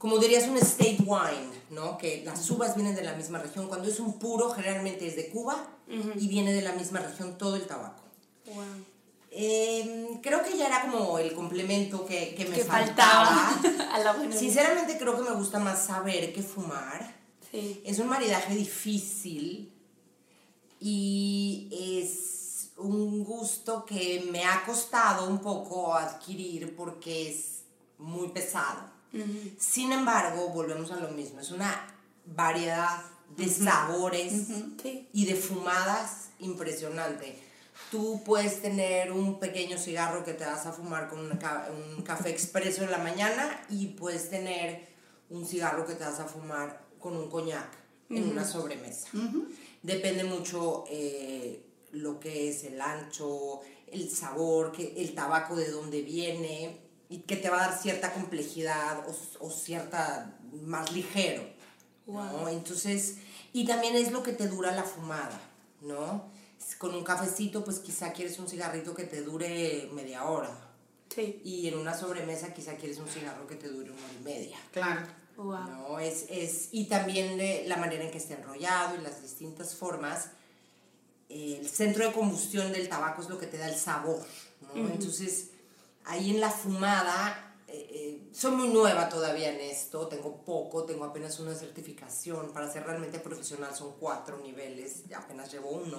como 0.00 0.16
dirías 0.18 0.48
un 0.48 0.56
state 0.56 0.96
wine, 1.04 1.52
¿no? 1.68 1.98
Que 1.98 2.22
las 2.24 2.50
uvas 2.50 2.74
vienen 2.74 2.94
de 2.94 3.02
la 3.04 3.12
misma 3.14 3.38
región. 3.38 3.68
Cuando 3.68 3.86
es 3.86 4.00
un 4.00 4.18
puro, 4.18 4.48
generalmente 4.50 5.06
es 5.06 5.14
de 5.14 5.28
Cuba 5.28 5.62
y 6.16 6.26
viene 6.26 6.54
de 6.54 6.62
la 6.62 6.72
misma 6.72 7.00
región 7.00 7.36
todo 7.36 7.54
el 7.56 7.66
tabaco. 7.66 8.02
Wow. 8.46 8.64
Eh, 9.30 10.18
creo 10.22 10.42
que 10.42 10.56
ya 10.56 10.68
era 10.68 10.90
como 10.90 11.18
el 11.18 11.34
complemento 11.34 12.06
que, 12.06 12.34
que 12.34 12.46
me 12.46 12.56
Que 12.56 12.64
faltaba. 12.64 13.26
faltaba 13.26 13.92
a 13.94 13.98
la 13.98 14.12
buena. 14.14 14.34
Sinceramente 14.34 14.96
creo 14.98 15.14
que 15.16 15.22
me 15.30 15.36
gusta 15.36 15.58
más 15.58 15.84
saber 15.84 16.32
que 16.32 16.42
fumar. 16.42 17.14
Sí. 17.50 17.82
Es 17.84 17.98
un 17.98 18.08
maridaje 18.08 18.54
difícil 18.54 19.70
y 20.80 21.68
es 22.02 22.70
un 22.78 23.22
gusto 23.22 23.84
que 23.84 24.26
me 24.32 24.44
ha 24.46 24.64
costado 24.64 25.28
un 25.28 25.40
poco 25.40 25.94
adquirir 25.94 26.74
porque 26.74 27.28
es 27.28 27.64
muy 27.98 28.28
pesado. 28.28 28.80
Sin 29.58 29.92
embargo, 29.92 30.48
volvemos 30.50 30.90
a 30.92 30.96
lo 30.96 31.08
mismo, 31.08 31.40
es 31.40 31.50
una 31.50 31.86
variedad 32.26 33.02
de 33.36 33.48
sabores 33.48 34.32
Sí. 34.82 35.08
y 35.12 35.24
de 35.26 35.34
fumadas 35.36 36.30
impresionante. 36.38 37.38
Tú 37.90 38.22
puedes 38.24 38.60
tener 38.62 39.10
un 39.10 39.38
pequeño 39.40 39.78
cigarro 39.78 40.24
que 40.24 40.34
te 40.34 40.44
vas 40.44 40.66
a 40.66 40.72
fumar 40.72 41.08
con 41.08 41.20
una 41.20 41.66
un 41.96 42.02
café 42.02 42.30
expreso 42.30 42.84
en 42.84 42.90
la 42.90 42.98
mañana 42.98 43.64
y 43.68 43.86
puedes 43.88 44.30
tener 44.30 44.88
un 45.28 45.46
cigarro 45.46 45.86
que 45.86 45.94
te 45.94 46.04
vas 46.04 46.20
a 46.20 46.26
fumar 46.26 46.82
con 46.98 47.16
un 47.16 47.28
coñac 47.30 47.68
en 48.10 48.28
una 48.28 48.44
sobremesa. 48.44 49.08
Depende 49.82 50.24
mucho 50.24 50.84
eh, 50.90 51.64
lo 51.92 52.20
que 52.20 52.50
es 52.50 52.64
el 52.64 52.80
ancho, 52.80 53.60
el 53.90 54.10
sabor, 54.10 54.72
que, 54.72 54.94
el 54.96 55.14
tabaco 55.14 55.56
de 55.56 55.70
dónde 55.70 56.02
viene 56.02 56.89
y 57.10 57.18
que 57.18 57.36
te 57.36 57.50
va 57.50 57.64
a 57.64 57.68
dar 57.68 57.78
cierta 57.78 58.12
complejidad 58.12 59.04
o, 59.06 59.46
o 59.46 59.50
cierta 59.50 60.38
más 60.52 60.92
ligero. 60.92 61.42
¿no? 62.06 62.48
Entonces, 62.48 63.16
y 63.52 63.66
también 63.66 63.96
es 63.96 64.12
lo 64.12 64.22
que 64.22 64.32
te 64.32 64.48
dura 64.48 64.74
la 64.74 64.84
fumada, 64.84 65.40
¿no? 65.82 66.30
Con 66.78 66.94
un 66.94 67.04
cafecito, 67.04 67.64
pues 67.64 67.80
quizá 67.80 68.12
quieres 68.12 68.38
un 68.38 68.48
cigarrito 68.48 68.94
que 68.94 69.04
te 69.04 69.22
dure 69.22 69.88
media 69.92 70.24
hora. 70.24 70.50
Sí. 71.14 71.40
Y 71.44 71.66
en 71.66 71.76
una 71.76 71.94
sobremesa 71.94 72.54
quizá 72.54 72.76
quieres 72.76 72.98
un 72.98 73.08
cigarro 73.08 73.46
que 73.46 73.56
te 73.56 73.68
dure 73.68 73.90
una 73.90 74.04
hora 74.04 74.14
y 74.20 74.24
media. 74.24 74.58
Claro. 74.70 75.02
Wow. 75.36 75.66
¿no? 75.66 75.98
Es, 75.98 76.26
es, 76.28 76.68
y 76.70 76.84
también 76.84 77.36
de 77.36 77.64
la 77.66 77.76
manera 77.76 78.04
en 78.04 78.10
que 78.10 78.18
está 78.18 78.34
enrollado 78.34 78.96
y 78.96 79.02
las 79.02 79.20
distintas 79.20 79.74
formas. 79.74 80.28
El 81.28 81.68
centro 81.68 82.06
de 82.06 82.12
combustión 82.12 82.72
del 82.72 82.88
tabaco 82.88 83.22
es 83.22 83.28
lo 83.28 83.38
que 83.38 83.46
te 83.46 83.56
da 83.56 83.68
el 83.68 83.76
sabor, 83.76 84.20
¿no? 84.62 84.88
Entonces, 84.88 85.50
ahí 86.04 86.30
en 86.30 86.40
la 86.40 86.50
fumada, 86.50 87.54
eh, 87.68 87.86
eh, 87.90 88.28
soy 88.32 88.52
muy 88.52 88.68
nueva 88.68 89.08
todavía 89.08 89.52
en 89.52 89.60
esto, 89.60 90.08
tengo 90.08 90.36
poco, 90.44 90.84
tengo 90.84 91.04
apenas 91.04 91.38
una 91.40 91.54
certificación, 91.54 92.52
para 92.52 92.70
ser 92.72 92.84
realmente 92.84 93.18
profesional 93.20 93.74
son 93.74 93.92
cuatro 94.00 94.38
niveles, 94.38 95.06
ya 95.08 95.18
apenas 95.18 95.52
llevo 95.52 95.70
uno, 95.70 95.98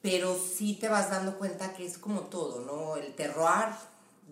pero 0.00 0.36
sí 0.38 0.74
te 0.74 0.88
vas 0.88 1.10
dando 1.10 1.38
cuenta 1.38 1.72
que 1.74 1.84
es 1.86 1.98
como 1.98 2.22
todo, 2.22 2.60
¿no? 2.60 2.96
El 2.96 3.14
terroir, 3.14 3.68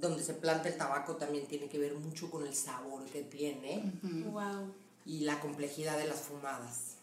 donde 0.01 0.23
se 0.23 0.35
planta 0.35 0.69
el 0.69 0.77
tabaco, 0.77 1.17
también 1.17 1.47
tiene 1.47 1.69
que 1.69 1.79
ver 1.79 1.95
mucho 1.95 2.31
con 2.31 2.47
el 2.47 2.55
sabor 2.55 3.05
que 3.07 3.23
tiene 3.23 3.93
Wow. 4.31 4.73
y 5.05 5.21
la 5.21 5.41
complejidad 5.41 5.99
de 5.99 6.07
las 6.07 6.21
fumadas. 6.21 6.97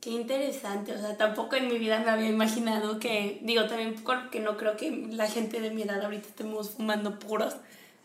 Qué 0.00 0.10
interesante, 0.10 0.92
o 0.92 0.98
sea, 1.00 1.16
tampoco 1.16 1.56
en 1.56 1.66
mi 1.68 1.78
vida 1.78 1.98
me 1.98 2.10
había 2.10 2.28
imaginado 2.28 3.00
que, 3.00 3.40
digo, 3.42 3.66
también 3.66 3.96
porque 4.04 4.38
no 4.38 4.56
creo 4.56 4.76
que 4.76 5.08
la 5.10 5.28
gente 5.28 5.60
de 5.60 5.70
mi 5.70 5.82
edad 5.82 6.00
ahorita 6.04 6.28
estemos 6.28 6.70
fumando 6.70 7.18
puros, 7.18 7.56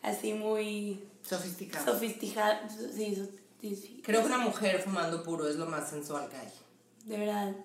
así 0.02 0.34
muy 0.34 1.04
Sofisticado. 1.22 1.94
sofisticados, 1.94 2.74
sí, 2.96 3.16
sofisticados. 3.16 4.04
Creo 4.04 4.22
que 4.22 4.28
una 4.28 4.40
mujer 4.40 4.82
fumando 4.82 5.22
puro 5.24 5.48
es 5.48 5.56
lo 5.56 5.68
más 5.68 5.88
sensual 5.90 6.28
que 6.30 6.38
hay. 6.38 6.52
De 7.06 7.18
verdad. 7.18 7.56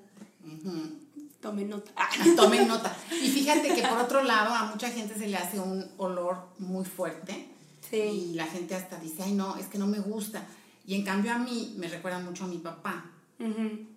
Tomen 1.40 1.70
nota. 1.70 1.90
Ah, 1.96 2.08
Tomen 2.36 2.68
nota. 2.68 2.94
Y 3.10 3.28
fíjate 3.30 3.74
que 3.74 3.82
por 3.82 3.98
otro 3.98 4.22
lado, 4.22 4.54
a 4.54 4.64
mucha 4.66 4.90
gente 4.90 5.14
se 5.14 5.26
le 5.28 5.36
hace 5.36 5.58
un 5.58 5.90
olor 5.96 6.36
muy 6.58 6.84
fuerte. 6.84 7.48
Sí. 7.88 7.96
Y 7.96 8.34
la 8.34 8.46
gente 8.46 8.74
hasta 8.74 8.98
dice, 8.98 9.22
ay, 9.22 9.32
no, 9.32 9.56
es 9.56 9.66
que 9.66 9.78
no 9.78 9.86
me 9.86 10.00
gusta. 10.00 10.46
Y 10.86 10.94
en 10.96 11.04
cambio 11.04 11.32
a 11.32 11.38
mí 11.38 11.74
me 11.78 11.88
recuerda 11.88 12.18
mucho 12.18 12.44
a 12.44 12.48
mi 12.48 12.58
papá, 12.58 13.10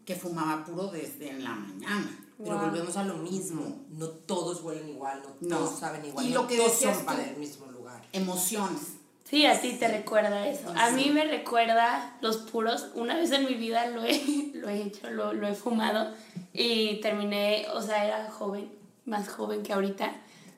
que 0.06 0.16
fumaba 0.16 0.64
puro 0.64 0.88
desde 0.88 1.30
en 1.30 1.44
la 1.44 1.52
mañana. 1.56 2.18
Pero 2.38 2.58
Wow. 2.58 2.66
volvemos 2.70 2.98
a 2.98 3.04
lo 3.04 3.18
mismo. 3.18 3.86
No 3.92 4.08
todos 4.08 4.62
huelen 4.64 4.90
igual, 4.90 5.22
no, 5.22 5.36
No. 5.50 5.58
todos 5.58 5.80
saben 5.80 6.06
igual. 6.06 6.26
Y 6.26 6.30
no 6.30 6.42
lo 6.42 6.48
que 6.48 6.58
todos 6.58 6.72
decías 6.72 6.96
son 6.96 7.06
tú- 7.06 7.12
para 7.12 7.24
el 7.30 7.38
mismo 7.38 7.66
lugar. 7.68 8.02
Emociones. 8.14 8.82
Sí, 9.30 9.46
a 9.46 9.60
ti 9.62 9.74
te 9.74 9.88
recuerda 9.88 10.48
eso. 10.48 10.74
A 10.76 10.90
mí 10.92 11.10
me 11.12 11.24
recuerda 11.26 12.18
los 12.22 12.38
puros. 12.38 12.88
Una 12.96 13.16
vez 13.16 13.32
en 13.32 13.46
mi 13.46 13.54
vida 13.54 13.88
lo 13.88 14.04
he, 14.04 14.52
lo 14.56 14.70
he 14.70 14.82
hecho, 14.82 15.10
lo, 15.12 15.34
lo 15.34 15.48
he 15.48 15.54
fumado 15.56 16.14
y 16.52 17.00
terminé, 17.00 17.66
o 17.74 17.82
sea, 17.82 18.06
era 18.06 18.30
joven, 18.30 18.72
más 19.06 19.30
joven 19.30 19.64
que 19.64 19.74
ahorita. 19.74 20.12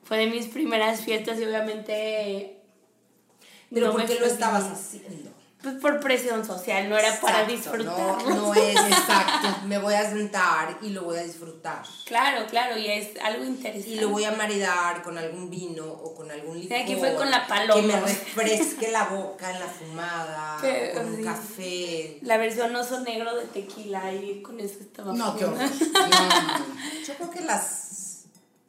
Fue 0.04 0.18
de 0.18 0.26
mis 0.26 0.46
primeras 0.46 1.00
fiestas 1.02 1.38
y 1.38 1.44
obviamente... 1.44 2.60
Pero 3.70 3.86
no 3.88 3.92
¿por 3.92 4.04
qué 4.06 4.18
lo 4.20 4.26
estabas 4.26 4.64
haciendo? 4.64 5.30
Pues 5.64 5.76
por 5.76 5.98
presión 5.98 6.44
social, 6.46 6.88
no 6.90 6.96
era 6.98 7.18
para 7.20 7.42
Exacto, 7.50 7.78
disfrutarlo. 7.78 8.28
No, 8.28 8.36
no 8.48 8.54
es 8.54 8.76
exacto. 8.76 9.48
Me 9.66 9.78
voy 9.78 9.94
a 9.94 10.08
sentar 10.08 10.76
y 10.82 10.90
lo 10.90 11.04
voy 11.04 11.16
a 11.16 11.22
disfrutar. 11.22 11.82
Claro, 12.04 12.46
claro, 12.48 12.76
y 12.76 12.86
es 12.86 13.18
algo 13.22 13.42
interesante. 13.44 13.88
Y 13.88 13.98
lo 13.98 14.10
voy 14.10 14.24
a 14.24 14.32
maridar 14.32 15.02
con 15.02 15.16
algún 15.16 15.48
vino 15.48 15.86
o 15.86 16.14
con 16.14 16.30
algún 16.30 16.60
licor. 16.60 16.76
aquí 16.78 16.96
fue 16.96 17.14
con 17.14 17.30
la 17.30 17.46
paloma. 17.46 17.80
Que 17.80 17.86
me 17.86 18.00
refresque 18.00 18.92
la 18.92 19.04
boca 19.04 19.50
en 19.50 19.58
la 19.60 19.66
fumada, 19.66 20.58
Que- 20.60 20.92
con 20.94 21.06
un 21.06 21.16
sí. 21.16 21.22
café. 21.24 22.18
La 22.22 22.36
versión 22.36 22.76
oso 22.76 23.00
negro 23.00 23.34
de 23.34 23.46
tequila 23.46 24.12
y 24.12 24.42
con 24.42 24.60
eso 24.60 24.80
estaba 24.80 25.14
No, 25.14 25.34
qué 25.36 25.46
horror. 25.46 25.58
No, 25.94 26.08
no, 26.08 26.58
no. 26.58 26.64
Yo 27.06 27.14
creo 27.14 27.30
que 27.30 27.40
las 27.40 28.24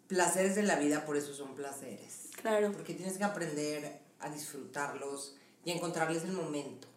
placeres 0.08 0.56
de 0.56 0.64
la 0.64 0.76
vida 0.78 1.04
por 1.06 1.18
eso 1.18 1.34
son 1.34 1.56
placeres. 1.56 2.30
Claro. 2.42 2.72
Porque 2.72 2.94
tienes 2.94 3.18
que 3.18 3.24
aprender 3.26 4.00
a 4.22 4.30
disfrutarlos 4.30 5.36
y 5.66 5.72
encontrarles 5.72 6.24
el 6.24 6.32
momento. 6.32 6.88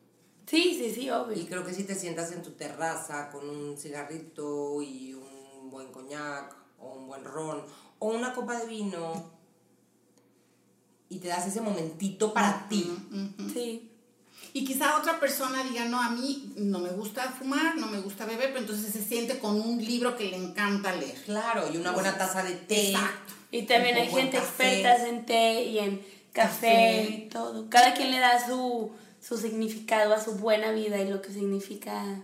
Sí, 0.46 0.76
sí, 0.78 0.94
sí, 0.94 1.10
obvio. 1.10 1.36
Y 1.36 1.46
creo 1.46 1.64
que 1.64 1.74
si 1.74 1.84
te 1.84 1.94
sientas 1.94 2.32
en 2.32 2.42
tu 2.42 2.52
terraza 2.52 3.30
con 3.30 3.48
un 3.48 3.76
cigarrito 3.76 4.80
y 4.82 5.14
un 5.14 5.70
buen 5.70 5.90
coñac 5.90 6.54
o 6.78 6.94
un 6.94 7.08
buen 7.08 7.24
ron 7.24 7.62
o 7.98 8.08
una 8.08 8.32
copa 8.32 8.58
de 8.60 8.66
vino 8.66 9.30
y 11.08 11.18
te 11.18 11.28
das 11.28 11.46
ese 11.46 11.60
momentito 11.60 12.32
para 12.32 12.68
ti. 12.68 12.90
Sí. 13.52 13.90
Y 14.52 14.64
quizá 14.64 14.98
otra 14.98 15.20
persona 15.20 15.62
diga, 15.64 15.84
no, 15.86 16.00
a 16.00 16.10
mí 16.10 16.52
no 16.56 16.78
me 16.78 16.90
gusta 16.90 17.30
fumar, 17.30 17.76
no 17.76 17.86
me 17.86 18.00
gusta 18.00 18.24
beber, 18.24 18.48
pero 18.48 18.60
entonces 18.60 18.92
se 18.92 19.02
siente 19.02 19.38
con 19.38 19.60
un 19.60 19.84
libro 19.84 20.16
que 20.16 20.24
le 20.24 20.36
encanta 20.36 20.94
leer. 20.94 21.20
Claro, 21.24 21.70
y 21.72 21.76
una 21.76 21.92
buena 21.92 22.16
taza 22.16 22.42
de 22.42 22.54
té. 22.54 22.90
Exacto. 22.90 23.34
Y 23.50 23.62
también 23.62 23.96
hay 23.96 24.08
gente 24.08 24.38
café. 24.38 24.80
experta 24.80 25.08
en 25.08 25.26
té 25.26 25.64
y 25.64 25.78
en 25.78 26.17
café, 26.42 27.02
Café. 27.02 27.10
y 27.10 27.28
todo. 27.28 27.68
Cada 27.70 27.94
quien 27.94 28.10
le 28.10 28.18
da 28.18 28.46
su, 28.46 28.90
su 29.20 29.36
significado 29.36 30.14
a 30.14 30.22
su 30.22 30.34
buena 30.36 30.72
vida 30.72 30.98
y 31.00 31.08
lo 31.10 31.20
que 31.22 31.32
significa, 31.32 32.22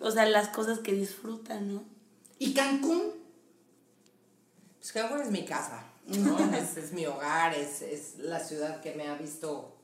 o 0.00 0.10
sea, 0.10 0.26
las 0.26 0.48
cosas 0.48 0.78
que 0.80 0.92
disfrutan, 0.92 1.74
¿no? 1.74 1.84
Y 2.38 2.54
Cancún, 2.54 3.02
Pues 4.78 4.92
Cancún 4.92 5.22
es 5.22 5.30
mi 5.30 5.44
casa, 5.44 5.84
¿no? 6.06 6.38
es, 6.54 6.76
es 6.76 6.92
mi 6.92 7.06
hogar, 7.06 7.54
es, 7.54 7.82
es 7.82 8.18
la 8.18 8.38
ciudad 8.40 8.80
que 8.80 8.94
me 8.94 9.08
ha 9.08 9.14
visto 9.16 9.74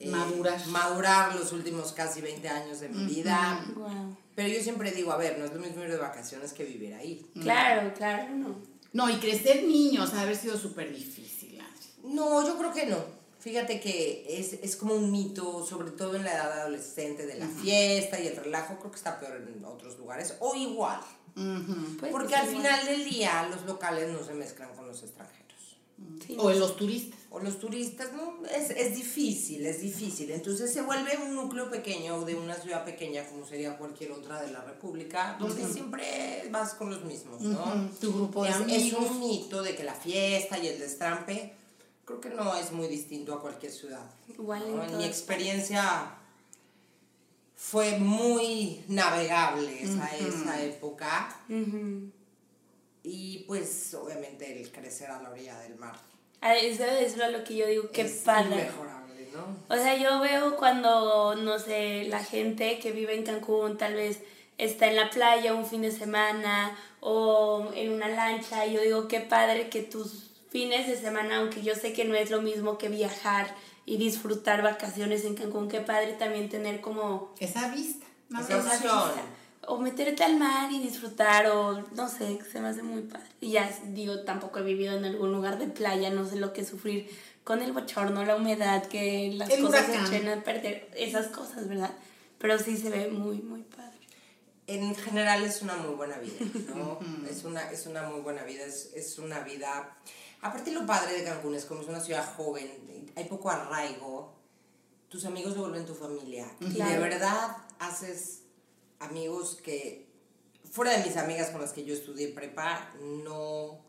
eh, 0.00 0.08
Madurar. 0.10 0.66
madurar 0.68 1.36
los 1.36 1.52
últimos 1.52 1.92
casi 1.92 2.20
20 2.20 2.48
años 2.48 2.80
de 2.80 2.88
mi 2.88 3.04
vida. 3.04 3.64
Wow. 3.76 4.16
Pero 4.34 4.48
yo 4.48 4.62
siempre 4.62 4.90
digo, 4.92 5.12
a 5.12 5.18
ver, 5.18 5.38
no 5.38 5.44
es 5.44 5.52
lo 5.52 5.60
mismo 5.60 5.82
ir 5.82 5.90
de 5.90 5.98
vacaciones 5.98 6.52
que 6.54 6.64
vivir 6.64 6.94
ahí. 6.94 7.30
Claro, 7.42 7.92
claro, 7.94 8.34
no. 8.34 8.56
no, 8.94 9.10
y 9.10 9.16
crecer 9.18 9.64
niños 9.64 10.14
ha 10.14 10.22
haber 10.22 10.36
sido 10.36 10.56
súper 10.56 10.90
difícil. 10.90 11.49
No, 12.04 12.46
yo 12.46 12.56
creo 12.58 12.72
que 12.72 12.86
no. 12.86 12.98
Fíjate 13.38 13.80
que 13.80 14.26
es, 14.28 14.52
es 14.52 14.76
como 14.76 14.94
un 14.94 15.10
mito, 15.10 15.64
sobre 15.64 15.92
todo 15.92 16.14
en 16.16 16.24
la 16.24 16.34
edad 16.34 16.60
adolescente, 16.60 17.26
de 17.26 17.36
la 17.38 17.46
fiesta 17.48 18.20
y 18.20 18.26
el 18.26 18.36
relajo. 18.36 18.76
Creo 18.78 18.90
que 18.90 18.98
está 18.98 19.18
peor 19.18 19.36
en 19.36 19.64
otros 19.64 19.98
lugares, 19.98 20.34
o 20.40 20.54
igual. 20.54 21.00
Pues, 21.34 22.12
Porque 22.12 22.28
pues, 22.28 22.40
al 22.40 22.48
igual. 22.50 22.56
final 22.62 22.86
del 22.86 23.04
día 23.08 23.48
los 23.50 23.64
locales 23.64 24.10
no 24.10 24.22
se 24.22 24.34
mezclan 24.34 24.74
con 24.74 24.86
los 24.86 25.02
extranjeros. 25.02 25.40
Sí, 26.26 26.36
O 26.38 26.50
en 26.50 26.58
los 26.60 26.76
turistas. 26.76 27.18
o 27.30 27.40
los 27.40 27.58
turistas, 27.58 28.12
no, 28.14 28.44
es, 28.46 28.70
es 28.70 28.96
difícil, 28.96 29.64
es 29.66 29.80
difícil. 29.80 30.30
Entonces 30.30 30.72
se 30.72 30.82
vuelve 30.82 31.16
un 31.18 31.34
núcleo 31.34 31.70
pequeño 31.70 32.22
de 32.22 32.34
una 32.34 32.54
ciudad 32.56 32.84
pequeña 32.84 33.26
como 33.26 33.46
sería 33.46 33.76
cualquier 33.78 34.12
otra 34.12 34.40
de 34.42 34.50
la 34.50 34.62
República, 34.62 35.36
donde 35.38 35.66
siempre 35.66 36.46
vas 36.50 36.74
con 36.74 36.90
los 36.90 37.04
mismos, 37.04 37.40
¿no? 37.42 37.90
Tu 38.00 38.12
grupo 38.12 38.44
de 38.44 38.50
Es, 38.50 38.56
es 38.86 38.92
un 38.94 39.20
mito 39.20 39.62
de 39.62 39.74
que 39.76 39.84
la 39.84 39.94
fiesta 39.94 40.58
y 40.58 40.68
el 40.68 40.78
destrampe, 40.78 41.54
creo 42.10 42.20
que 42.20 42.30
no 42.30 42.56
es 42.56 42.72
muy 42.72 42.88
distinto 42.88 43.34
a 43.34 43.40
cualquier 43.40 43.70
ciudad. 43.70 44.04
¿no? 44.38 44.54
En 44.84 44.96
mi 44.96 45.04
experiencia 45.04 46.14
fue 47.54 47.98
muy 47.98 48.82
navegable 48.88 49.82
esa, 49.82 50.08
esa 50.16 50.62
época 50.62 51.36
Ujú. 51.48 52.10
y 53.02 53.40
pues 53.46 53.94
obviamente 53.94 54.60
el 54.60 54.72
crecer 54.72 55.10
a 55.10 55.22
la 55.22 55.30
orilla 55.30 55.58
del 55.60 55.76
mar. 55.76 55.94
Eso 56.42 56.84
es 56.84 57.16
lo 57.18 57.44
que 57.44 57.56
yo 57.56 57.66
digo, 57.66 57.90
qué 57.92 58.02
es 58.02 58.12
padre. 58.22 58.62
inmejorable, 58.62 59.28
¿no? 59.34 59.56
O 59.68 59.76
sea, 59.78 59.94
yo 59.96 60.20
veo 60.20 60.56
cuando, 60.56 61.34
no 61.36 61.58
sé, 61.58 62.04
la 62.08 62.24
gente 62.24 62.78
que 62.78 62.92
vive 62.92 63.14
en 63.14 63.24
Cancún 63.24 63.76
tal 63.76 63.92
vez 63.94 64.20
está 64.56 64.86
en 64.86 64.96
la 64.96 65.10
playa 65.10 65.52
un 65.54 65.66
fin 65.66 65.82
de 65.82 65.92
semana 65.92 66.78
o 67.00 67.70
en 67.74 67.92
una 67.92 68.08
lancha 68.08 68.64
y 68.64 68.72
yo 68.72 68.80
digo, 68.80 69.06
qué 69.06 69.20
padre 69.20 69.68
que 69.68 69.82
tus 69.82 70.29
fines 70.50 70.88
de 70.88 70.96
semana, 70.96 71.38
aunque 71.38 71.62
yo 71.62 71.74
sé 71.74 71.92
que 71.92 72.04
no 72.04 72.14
es 72.14 72.30
lo 72.30 72.42
mismo 72.42 72.76
que 72.76 72.88
viajar 72.88 73.54
y 73.86 73.96
disfrutar 73.96 74.62
vacaciones 74.62 75.24
en 75.24 75.34
Cancún, 75.34 75.68
qué 75.68 75.80
padre 75.80 76.12
también 76.12 76.48
tener 76.48 76.80
como 76.80 77.34
Esa 77.38 77.68
vista. 77.72 78.06
¿no? 78.28 78.40
Esa 78.40 78.58
vista. 78.58 79.12
O 79.66 79.78
meterte 79.78 80.24
al 80.24 80.36
mar 80.36 80.72
y 80.72 80.80
disfrutar, 80.80 81.46
o 81.46 81.84
no 81.94 82.08
sé, 82.08 82.38
se 82.50 82.60
me 82.60 82.68
hace 82.68 82.82
muy 82.82 83.02
padre. 83.02 83.26
Y 83.40 83.52
ya 83.52 83.70
digo, 83.88 84.20
tampoco 84.20 84.58
he 84.58 84.62
vivido 84.62 84.96
en 84.96 85.04
algún 85.04 85.32
lugar 85.32 85.58
de 85.58 85.66
playa, 85.68 86.10
no 86.10 86.26
sé 86.26 86.36
lo 86.36 86.52
que 86.52 86.64
sufrir 86.64 87.08
con 87.44 87.62
el 87.62 87.72
bochorno, 87.72 88.24
la 88.24 88.36
humedad, 88.36 88.86
que 88.86 89.32
las 89.34 89.50
El 89.50 89.62
cosas 89.62 89.88
huracán. 89.88 90.06
se 90.06 90.16
echen 90.16 90.28
a 90.28 90.42
perder, 90.42 90.90
esas 90.96 91.28
cosas, 91.28 91.68
¿verdad? 91.68 91.92
Pero 92.38 92.58
sí 92.58 92.76
se 92.76 92.90
ve 92.90 93.08
muy, 93.08 93.42
muy 93.42 93.62
padre. 93.62 93.98
En 94.66 94.94
general 94.94 95.44
es 95.44 95.62
una 95.62 95.76
muy 95.76 95.94
buena 95.94 96.18
vida, 96.18 96.34
¿no? 96.74 96.98
es, 97.30 97.44
una, 97.44 97.70
es 97.70 97.86
una 97.86 98.08
muy 98.08 98.20
buena 98.20 98.44
vida, 98.44 98.64
es, 98.64 98.92
es 98.94 99.18
una 99.18 99.40
vida... 99.40 99.96
Aparte 100.42 100.70
lo 100.72 100.86
padre 100.86 101.14
de 101.18 101.24
Cancún 101.24 101.54
es 101.54 101.64
como 101.66 101.82
es 101.82 101.88
una 101.88 102.00
ciudad 102.00 102.34
joven, 102.36 103.12
hay 103.14 103.24
poco 103.24 103.50
arraigo, 103.50 104.32
tus 105.08 105.24
amigos 105.24 105.52
se 105.54 105.58
vuelven 105.60 105.84
tu 105.86 105.94
familia. 105.94 106.50
Y 106.60 106.74
de 106.80 106.98
verdad 106.98 107.56
haces 107.78 108.42
amigos 109.00 109.58
que, 109.62 110.08
fuera 110.70 110.92
de 110.96 111.04
mis 111.04 111.16
amigas 111.16 111.50
con 111.50 111.60
las 111.60 111.72
que 111.72 111.84
yo 111.84 111.92
estudié 111.94 112.28
prepa, 112.28 112.90
no 113.24 113.80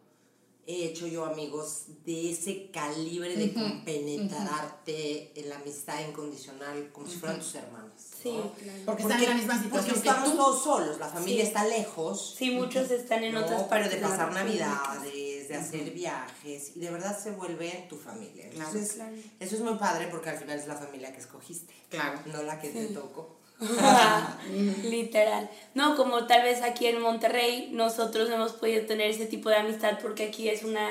he 0.68 0.86
hecho 0.86 1.08
yo 1.08 1.26
amigos 1.26 1.86
de 2.06 2.32
ese 2.32 2.70
calibre 2.72 3.36
de 3.36 3.54
compenetrarte 3.54 5.32
en 5.40 5.50
la 5.50 5.56
amistad 5.58 6.00
incondicional 6.08 6.92
como 6.92 7.08
si 7.08 7.18
fueran 7.18 7.40
tus 7.40 7.56
hermanos. 7.56 7.92
Sí, 8.22 8.32
¿no? 8.32 8.52
claro. 8.54 8.80
Porque 8.86 9.02
están 9.04 9.24
en 9.24 9.30
la 9.30 9.36
misma 9.36 9.54
situación 9.62 9.72
Porque 9.96 10.02
que 10.02 10.10
estamos 10.10 10.32
tú. 10.32 10.38
todos 10.38 10.64
solos, 10.64 11.00
la 11.00 11.08
familia 11.10 11.42
Sí. 11.42 11.48
está 11.48 11.66
lejos. 11.66 12.36
Sí, 12.38 12.52
muchos 12.52 12.92
están 12.92 13.24
en 13.24 13.34
¿no? 13.34 13.42
otras 13.42 13.64
Pero 13.64 13.70
partes. 13.70 13.92
de 13.92 14.02
la 14.02 14.08
pasar 14.10 14.34
República. 14.34 14.66
navidades, 14.68 15.31
de 15.52 15.58
hacer 15.58 15.92
viajes, 15.92 16.76
y 16.76 16.80
de 16.80 16.90
verdad 16.92 17.18
se 17.18 17.32
vuelve 17.32 17.86
tu 17.90 17.98
familia. 17.98 18.50
Claro, 18.50 18.70
Entonces, 18.70 18.94
claro. 18.96 19.16
eso 19.40 19.56
es 19.56 19.62
muy 19.62 19.76
padre 19.76 20.08
porque 20.10 20.30
al 20.30 20.38
final 20.38 20.58
es 20.58 20.68
la 20.68 20.76
familia 20.76 21.12
que 21.12 21.20
escogiste, 21.20 21.74
Claro. 21.90 22.20
no 22.26 22.44
la 22.44 22.60
que 22.60 22.70
te 22.70 22.86
tocó. 22.88 23.38
Literal. 24.84 25.50
No, 25.76 25.96
como 25.96 26.26
tal 26.26 26.44
vez 26.44 26.62
aquí 26.62 26.88
en 26.88 27.00
Monterrey 27.02 27.70
nosotros 27.74 28.30
no 28.30 28.36
hemos 28.36 28.54
podido 28.54 28.86
tener 28.86 29.12
ese 29.12 29.26
tipo 29.26 29.50
de 29.50 29.58
amistad 29.58 30.00
porque 30.02 30.26
aquí 30.28 30.50
es 30.50 30.64
una... 30.64 30.90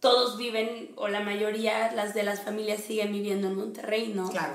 Todos 0.00 0.38
viven, 0.38 0.92
o 0.96 1.08
la 1.08 1.20
mayoría, 1.20 1.92
las 1.92 2.14
de 2.14 2.22
las 2.22 2.40
familias 2.40 2.80
siguen 2.80 3.12
viviendo 3.12 3.48
en 3.48 3.56
Monterrey, 3.56 4.12
¿no? 4.14 4.30
Claro. 4.30 4.54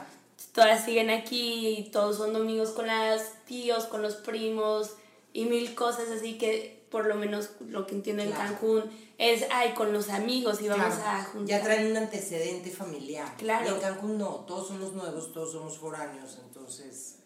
Todas 0.54 0.86
siguen 0.86 1.10
aquí 1.12 1.68
y 1.68 1.92
todos 1.92 2.18
son 2.18 2.34
domingos 2.34 2.70
con 2.72 2.88
las 2.88 3.34
tíos, 3.46 3.86
con 3.86 4.02
los 4.02 4.16
primos 4.16 4.94
y 5.34 5.46
mil 5.46 5.76
cosas 5.76 6.10
así 6.10 6.38
que 6.38 6.75
por 6.90 7.06
lo 7.08 7.16
menos 7.16 7.52
lo 7.68 7.86
que 7.88 7.96
entiendo 7.96 8.24
en 8.24 8.30
Claro. 8.32 8.52
Cancún 8.54 8.84
es, 9.18 9.46
ay, 9.52 9.74
con 9.74 9.92
los 9.94 10.10
amigos 10.10 10.62
y 10.62 10.68
vamos 10.68 10.96
Claro. 10.96 11.20
a 11.20 11.24
juntar. 11.24 11.48
Ya 11.60 11.64
traen 11.64 11.92
un 11.92 11.98
antecedente 11.98 12.70
familiar. 12.72 13.36
Claro. 13.38 13.66
Y 13.66 13.74
en 13.74 13.80
Cancún 13.82 14.18
no, 14.18 14.28
todos 14.48 14.68
somos 14.70 14.94
nuevos, 14.94 15.32
todos 15.34 15.52
somos 15.52 15.78
foráneos, 15.78 16.38
entonces 16.46 17.18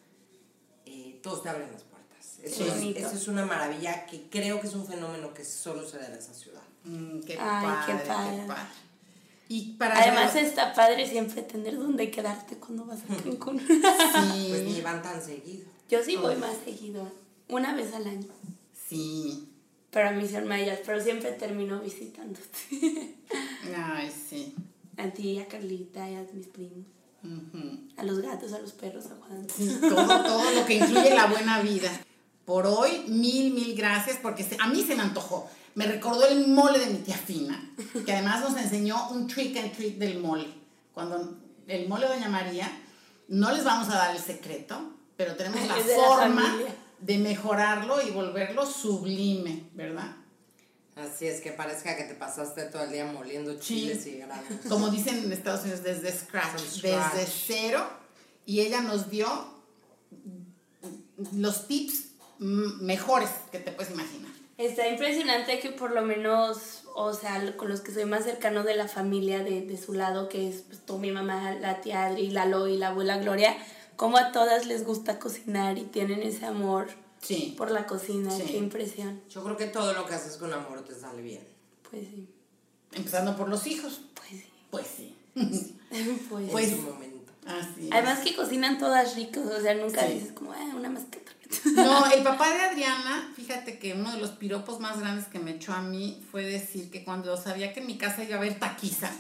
eh, 0.86 1.20
todos 1.22 1.44
te 1.44 1.50
abren 1.50 1.72
las 1.72 1.84
puertas. 1.84 2.40
Eso, 2.42 2.66
es, 2.66 2.74
bonito. 2.76 3.00
eso 3.00 3.16
es 3.16 3.28
una 3.28 3.46
maravilla 3.46 4.06
que 4.06 4.30
creo 4.30 4.60
que 4.62 4.68
es 4.68 4.74
un 4.74 4.86
fenómeno 4.88 5.34
que 5.34 5.44
solo 5.46 5.88
se 5.88 5.98
da 5.98 6.08
en 6.08 6.14
esa 6.14 6.34
ciudad. 6.34 6.62
Mm, 6.86 7.20
qué, 7.22 7.34
Ay, 7.34 7.38
padre, 7.66 7.94
qué 7.94 8.02
qué 8.02 8.08
padre. 8.08 8.44
Y 9.52 9.74
para 9.74 10.00
Además 10.00 10.36
está 10.36 10.74
padre 10.74 11.08
siempre 11.10 11.42
tener 11.42 11.76
donde 11.78 12.10
quedarte 12.12 12.56
cuando 12.58 12.86
vas 12.86 13.00
a 13.02 13.08
Cancún. 13.24 13.60
sí, 13.60 14.46
Pues 14.50 14.64
ni 14.64 14.82
van 14.82 15.02
tan 15.02 15.22
seguido. 15.22 15.66
Yo 15.90 16.04
sí 16.04 16.16
voy 16.16 16.36
más 16.36 16.56
seguido, 16.64 17.12
una 17.50 17.74
vez 17.76 17.94
al 17.94 18.08
año. 18.08 18.28
sí. 18.88 19.49
Pero 19.92 20.10
a 20.10 20.12
Misión 20.12 20.48
Mayas, 20.48 20.80
pero 20.86 21.02
siempre 21.02 21.32
termino 21.32 21.80
visitándote. 21.80 23.16
Ay, 23.76 24.12
sí. 24.30 24.56
a 24.98 25.10
ti, 25.10 25.40
a 25.40 25.48
Carlita, 25.48 26.10
y 26.10 26.16
a 26.16 26.26
mis 26.34 26.48
primos. 26.48 26.86
Ujú. 27.24 27.80
A 27.98 28.04
los 28.04 28.20
gatos, 28.22 28.54
a 28.54 28.60
los 28.60 28.72
perros, 28.74 29.06
a 29.08 29.16
Juan. 29.16 29.48
Sí, 29.50 29.78
todo, 29.82 30.24
todo 30.24 30.52
lo 30.52 30.66
que 30.66 30.76
incluye 30.76 31.14
la 31.14 31.26
buena 31.26 31.62
vida. 31.62 31.90
Por 32.46 32.66
hoy, 32.66 33.04
mil, 33.08 33.54
mil 33.54 33.76
gracias, 33.76 34.18
porque 34.22 34.46
a 34.60 34.68
mí 34.68 34.84
se 34.84 34.96
me 34.96 35.04
antojó. 35.04 35.50
Me 35.76 35.86
recordó 35.86 36.28
el 36.28 36.48
mole 36.48 36.80
de 36.80 36.88
mi 36.88 37.00
tía 37.00 37.18
Fina, 37.18 37.74
que 38.06 38.12
además 38.12 38.42
nos 38.42 38.58
enseñó 38.58 39.10
un 39.12 39.28
trick 39.28 39.58
and 39.58 39.72
treat 39.72 39.96
del 39.96 40.20
mole. 40.20 40.48
Cuando 40.94 41.38
el 41.68 41.88
mole 41.88 42.08
de 42.08 42.16
Doña 42.16 42.30
María, 42.30 42.70
no 43.28 43.52
les 43.52 43.64
vamos 43.64 43.88
a 43.90 43.96
dar 43.96 44.16
el 44.16 44.22
secreto, 44.22 44.94
pero 45.16 45.36
tenemos 45.36 45.60
la 45.68 45.78
Es 45.78 45.88
la 45.88 45.96
forma 45.96 46.42
familia. 46.42 46.76
De 47.02 47.18
mejorarlo 47.18 48.02
y 48.06 48.12
volverlo 48.12 48.66
sublime, 48.66 49.64
¿verdad? 49.74 50.16
Así 50.96 51.28
es 51.28 51.40
que 51.40 51.52
parezca 51.52 51.96
que 51.96 52.04
te 52.04 52.14
pasaste 52.14 52.64
todo 52.66 52.84
el 52.84 52.92
día 52.92 53.06
moliendo 53.06 53.54
Sí. 53.54 53.60
chiles 53.60 54.06
y 54.08 54.18
granos. 54.18 54.44
Como 54.68 54.90
dicen 54.90 55.18
en 55.24 55.32
Estados 55.32 55.62
Unidos, 55.62 55.82
desde 55.84 56.12
scratch, 56.12 56.60
scratch. 56.60 57.14
desde 57.14 57.26
cero. 57.26 57.88
Y 58.46 58.62
ella 58.62 58.82
nos 58.82 59.10
dio 59.10 59.28
los 61.34 61.68
tips 61.68 62.06
mejores 62.40 63.30
que 63.52 63.60
te 63.60 63.72
puedes 63.72 63.92
imaginar. 63.94 64.32
Está 64.58 64.88
impresionante 64.90 65.60
que 65.60 65.70
por 65.72 65.92
lo 65.92 66.02
menos, 66.02 66.84
o 66.96 67.14
sea, 67.14 67.56
con 67.56 67.70
los 67.70 67.80
que 67.80 67.94
soy 67.94 68.04
más 68.06 68.26
cercano 68.26 68.64
de 68.64 68.76
la 68.76 68.88
familia 68.90 69.42
de, 69.44 69.62
de 69.62 69.78
su 69.78 69.94
lado, 69.94 70.28
que 70.28 70.50
es 70.50 70.64
pues, 70.68 70.80
tú, 70.86 70.98
mi 70.98 71.12
mamá, 71.12 71.54
la 71.62 71.80
tía 71.80 72.06
Adri, 72.08 72.30
la 72.30 72.46
Lo 72.46 72.68
y 72.68 72.78
la 72.78 72.90
abuela 72.90 73.18
Gloria, 73.20 73.56
como 74.00 74.16
a 74.18 74.32
todas 74.32 74.66
les 74.66 74.86
gusta 74.86 75.20
cocinar 75.20 75.78
y 75.78 75.84
tienen 75.84 76.22
ese 76.24 76.46
amor 76.46 76.88
Sí. 77.22 77.54
por 77.58 77.70
la 77.70 77.86
cocina. 77.86 78.32
Sí. 78.32 78.44
Qué 78.48 78.56
impresión. 78.58 79.22
Yo 79.30 79.44
creo 79.44 79.58
que 79.58 79.66
todo 79.66 79.92
lo 79.92 80.06
que 80.06 80.14
haces 80.14 80.38
con 80.38 80.54
amor 80.54 80.86
te 80.86 80.96
sale 80.96 81.22
bien. 81.22 81.46
Pues 81.90 82.04
sí, 82.08 82.30
Empezando 82.94 83.36
por 83.36 83.50
los 83.50 83.68
hijos. 83.68 84.00
pues 84.16 84.30
sí. 84.30 84.46
Pues 84.72 84.88
sí. 84.96 85.16
Pues, 86.30 86.50
Pues- 86.50 86.70
en 86.70 86.76
su 86.78 86.82
momento. 86.84 87.34
Así 87.46 87.88
es. 87.88 87.92
Además 87.92 88.20
que 88.20 88.36
cocinan 88.38 88.78
todas 88.78 89.16
ricos, 89.16 89.46
o 89.48 89.60
sea, 89.60 89.74
nunca 89.74 90.08
Sí. 90.08 90.14
dices 90.14 90.32
como, 90.32 90.54
ah, 90.54 90.72
una 90.78 90.90
más 90.90 91.04
que 91.06 91.18
otra. 91.20 91.34
No, 91.84 92.06
el 92.14 92.24
papá 92.24 92.54
de 92.54 92.62
Adriana, 92.62 93.34
fíjate 93.36 93.80
que 93.80 93.94
uno 93.96 94.14
de 94.14 94.20
los 94.20 94.32
piropos 94.32 94.80
más 94.80 94.98
grandes 95.00 95.26
que 95.28 95.40
me 95.40 95.52
echó 95.56 95.74
a 95.74 95.82
mí 95.82 96.24
fue 96.32 96.44
decir 96.46 96.90
que 96.90 97.04
cuando 97.04 97.36
sabía 97.36 97.74
que 97.74 97.80
en 97.82 97.88
mi 97.88 97.98
casa 97.98 98.24
iba 98.24 98.36
a 98.36 98.38
haber 98.38 98.60
taquiza, 98.60 99.12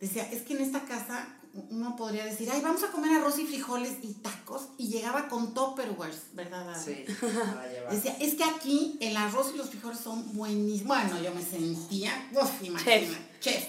decía, 0.00 0.28
es 0.32 0.42
que 0.42 0.54
en 0.54 0.62
esta 0.62 0.84
casa 0.86 1.36
uno 1.70 1.96
podría 1.96 2.24
decir, 2.24 2.48
ay, 2.52 2.60
vamos 2.62 2.82
a 2.82 2.90
comer 2.90 3.12
arroz 3.18 3.38
y 3.38 3.46
frijoles 3.46 3.98
y 4.02 4.14
tacos, 4.14 4.68
y 4.78 4.88
llegaba 4.88 5.28
con 5.28 5.54
tupperwares, 5.54 6.22
¿verdad? 6.32 6.68
Adri? 6.74 7.04
Sí. 7.06 7.14
Decía, 7.90 8.16
es 8.20 8.34
que 8.34 8.44
aquí 8.44 8.96
el 9.00 9.16
arroz 9.16 9.52
y 9.54 9.56
los 9.58 9.70
frijoles 9.70 9.98
son 9.98 10.34
buenísimos. 10.34 10.86
Bueno, 10.96 11.22
yo 11.22 11.34
me 11.34 11.42
sentía, 11.42 12.28
uf, 12.32 12.62
imagina, 12.62 13.18
chef. 13.40 13.64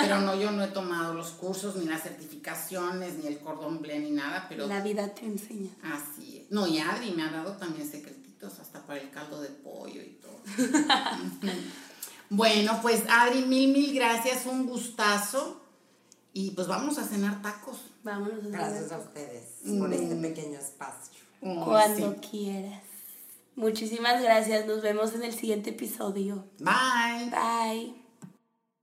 Pero 0.00 0.20
no, 0.20 0.34
yo 0.34 0.50
no 0.50 0.62
he 0.64 0.68
tomado 0.68 1.14
los 1.14 1.30
cursos, 1.30 1.76
ni 1.76 1.86
las 1.86 2.02
certificaciones, 2.02 3.14
ni 3.14 3.26
el 3.26 3.38
cordón 3.40 3.80
bleu, 3.80 4.00
ni 4.00 4.10
nada, 4.10 4.46
pero 4.48 4.66
La 4.66 4.80
vida 4.80 5.08
te 5.14 5.26
enseña. 5.26 5.70
así 5.82 6.38
es. 6.38 6.50
No, 6.50 6.66
y 6.66 6.78
Adri 6.78 7.12
me 7.12 7.22
ha 7.22 7.30
dado 7.30 7.56
también 7.56 7.90
secretitos 7.90 8.58
hasta 8.60 8.84
para 8.86 9.00
el 9.00 9.10
caldo 9.10 9.40
de 9.40 9.48
pollo 9.48 10.02
y 10.02 10.18
todo. 10.20 10.40
Bueno, 12.30 12.80
pues 12.82 13.02
Adri, 13.08 13.42
mil, 13.42 13.72
mil 13.72 13.94
gracias, 13.94 14.46
un 14.46 14.66
gustazo. 14.66 15.60
Y 16.34 16.50
pues 16.50 16.66
vamos 16.66 16.98
a 16.98 17.04
cenar 17.04 17.40
tacos. 17.40 17.78
Vámonos 18.02 18.44
a 18.44 18.48
Gracias 18.48 18.88
cenar. 18.88 19.00
a 19.00 19.04
ustedes 19.04 19.78
por 19.78 19.92
este 19.94 20.16
pequeño 20.16 20.58
espacio. 20.58 21.22
Ay, 21.40 21.56
Cuando 21.64 22.12
sí. 22.14 22.28
quieras. 22.28 22.82
Muchísimas 23.56 24.20
gracias. 24.20 24.66
Nos 24.66 24.82
vemos 24.82 25.14
en 25.14 25.22
el 25.22 25.32
siguiente 25.32 25.70
episodio. 25.70 26.44
Bye. 26.58 27.30
Bye. 27.30 28.03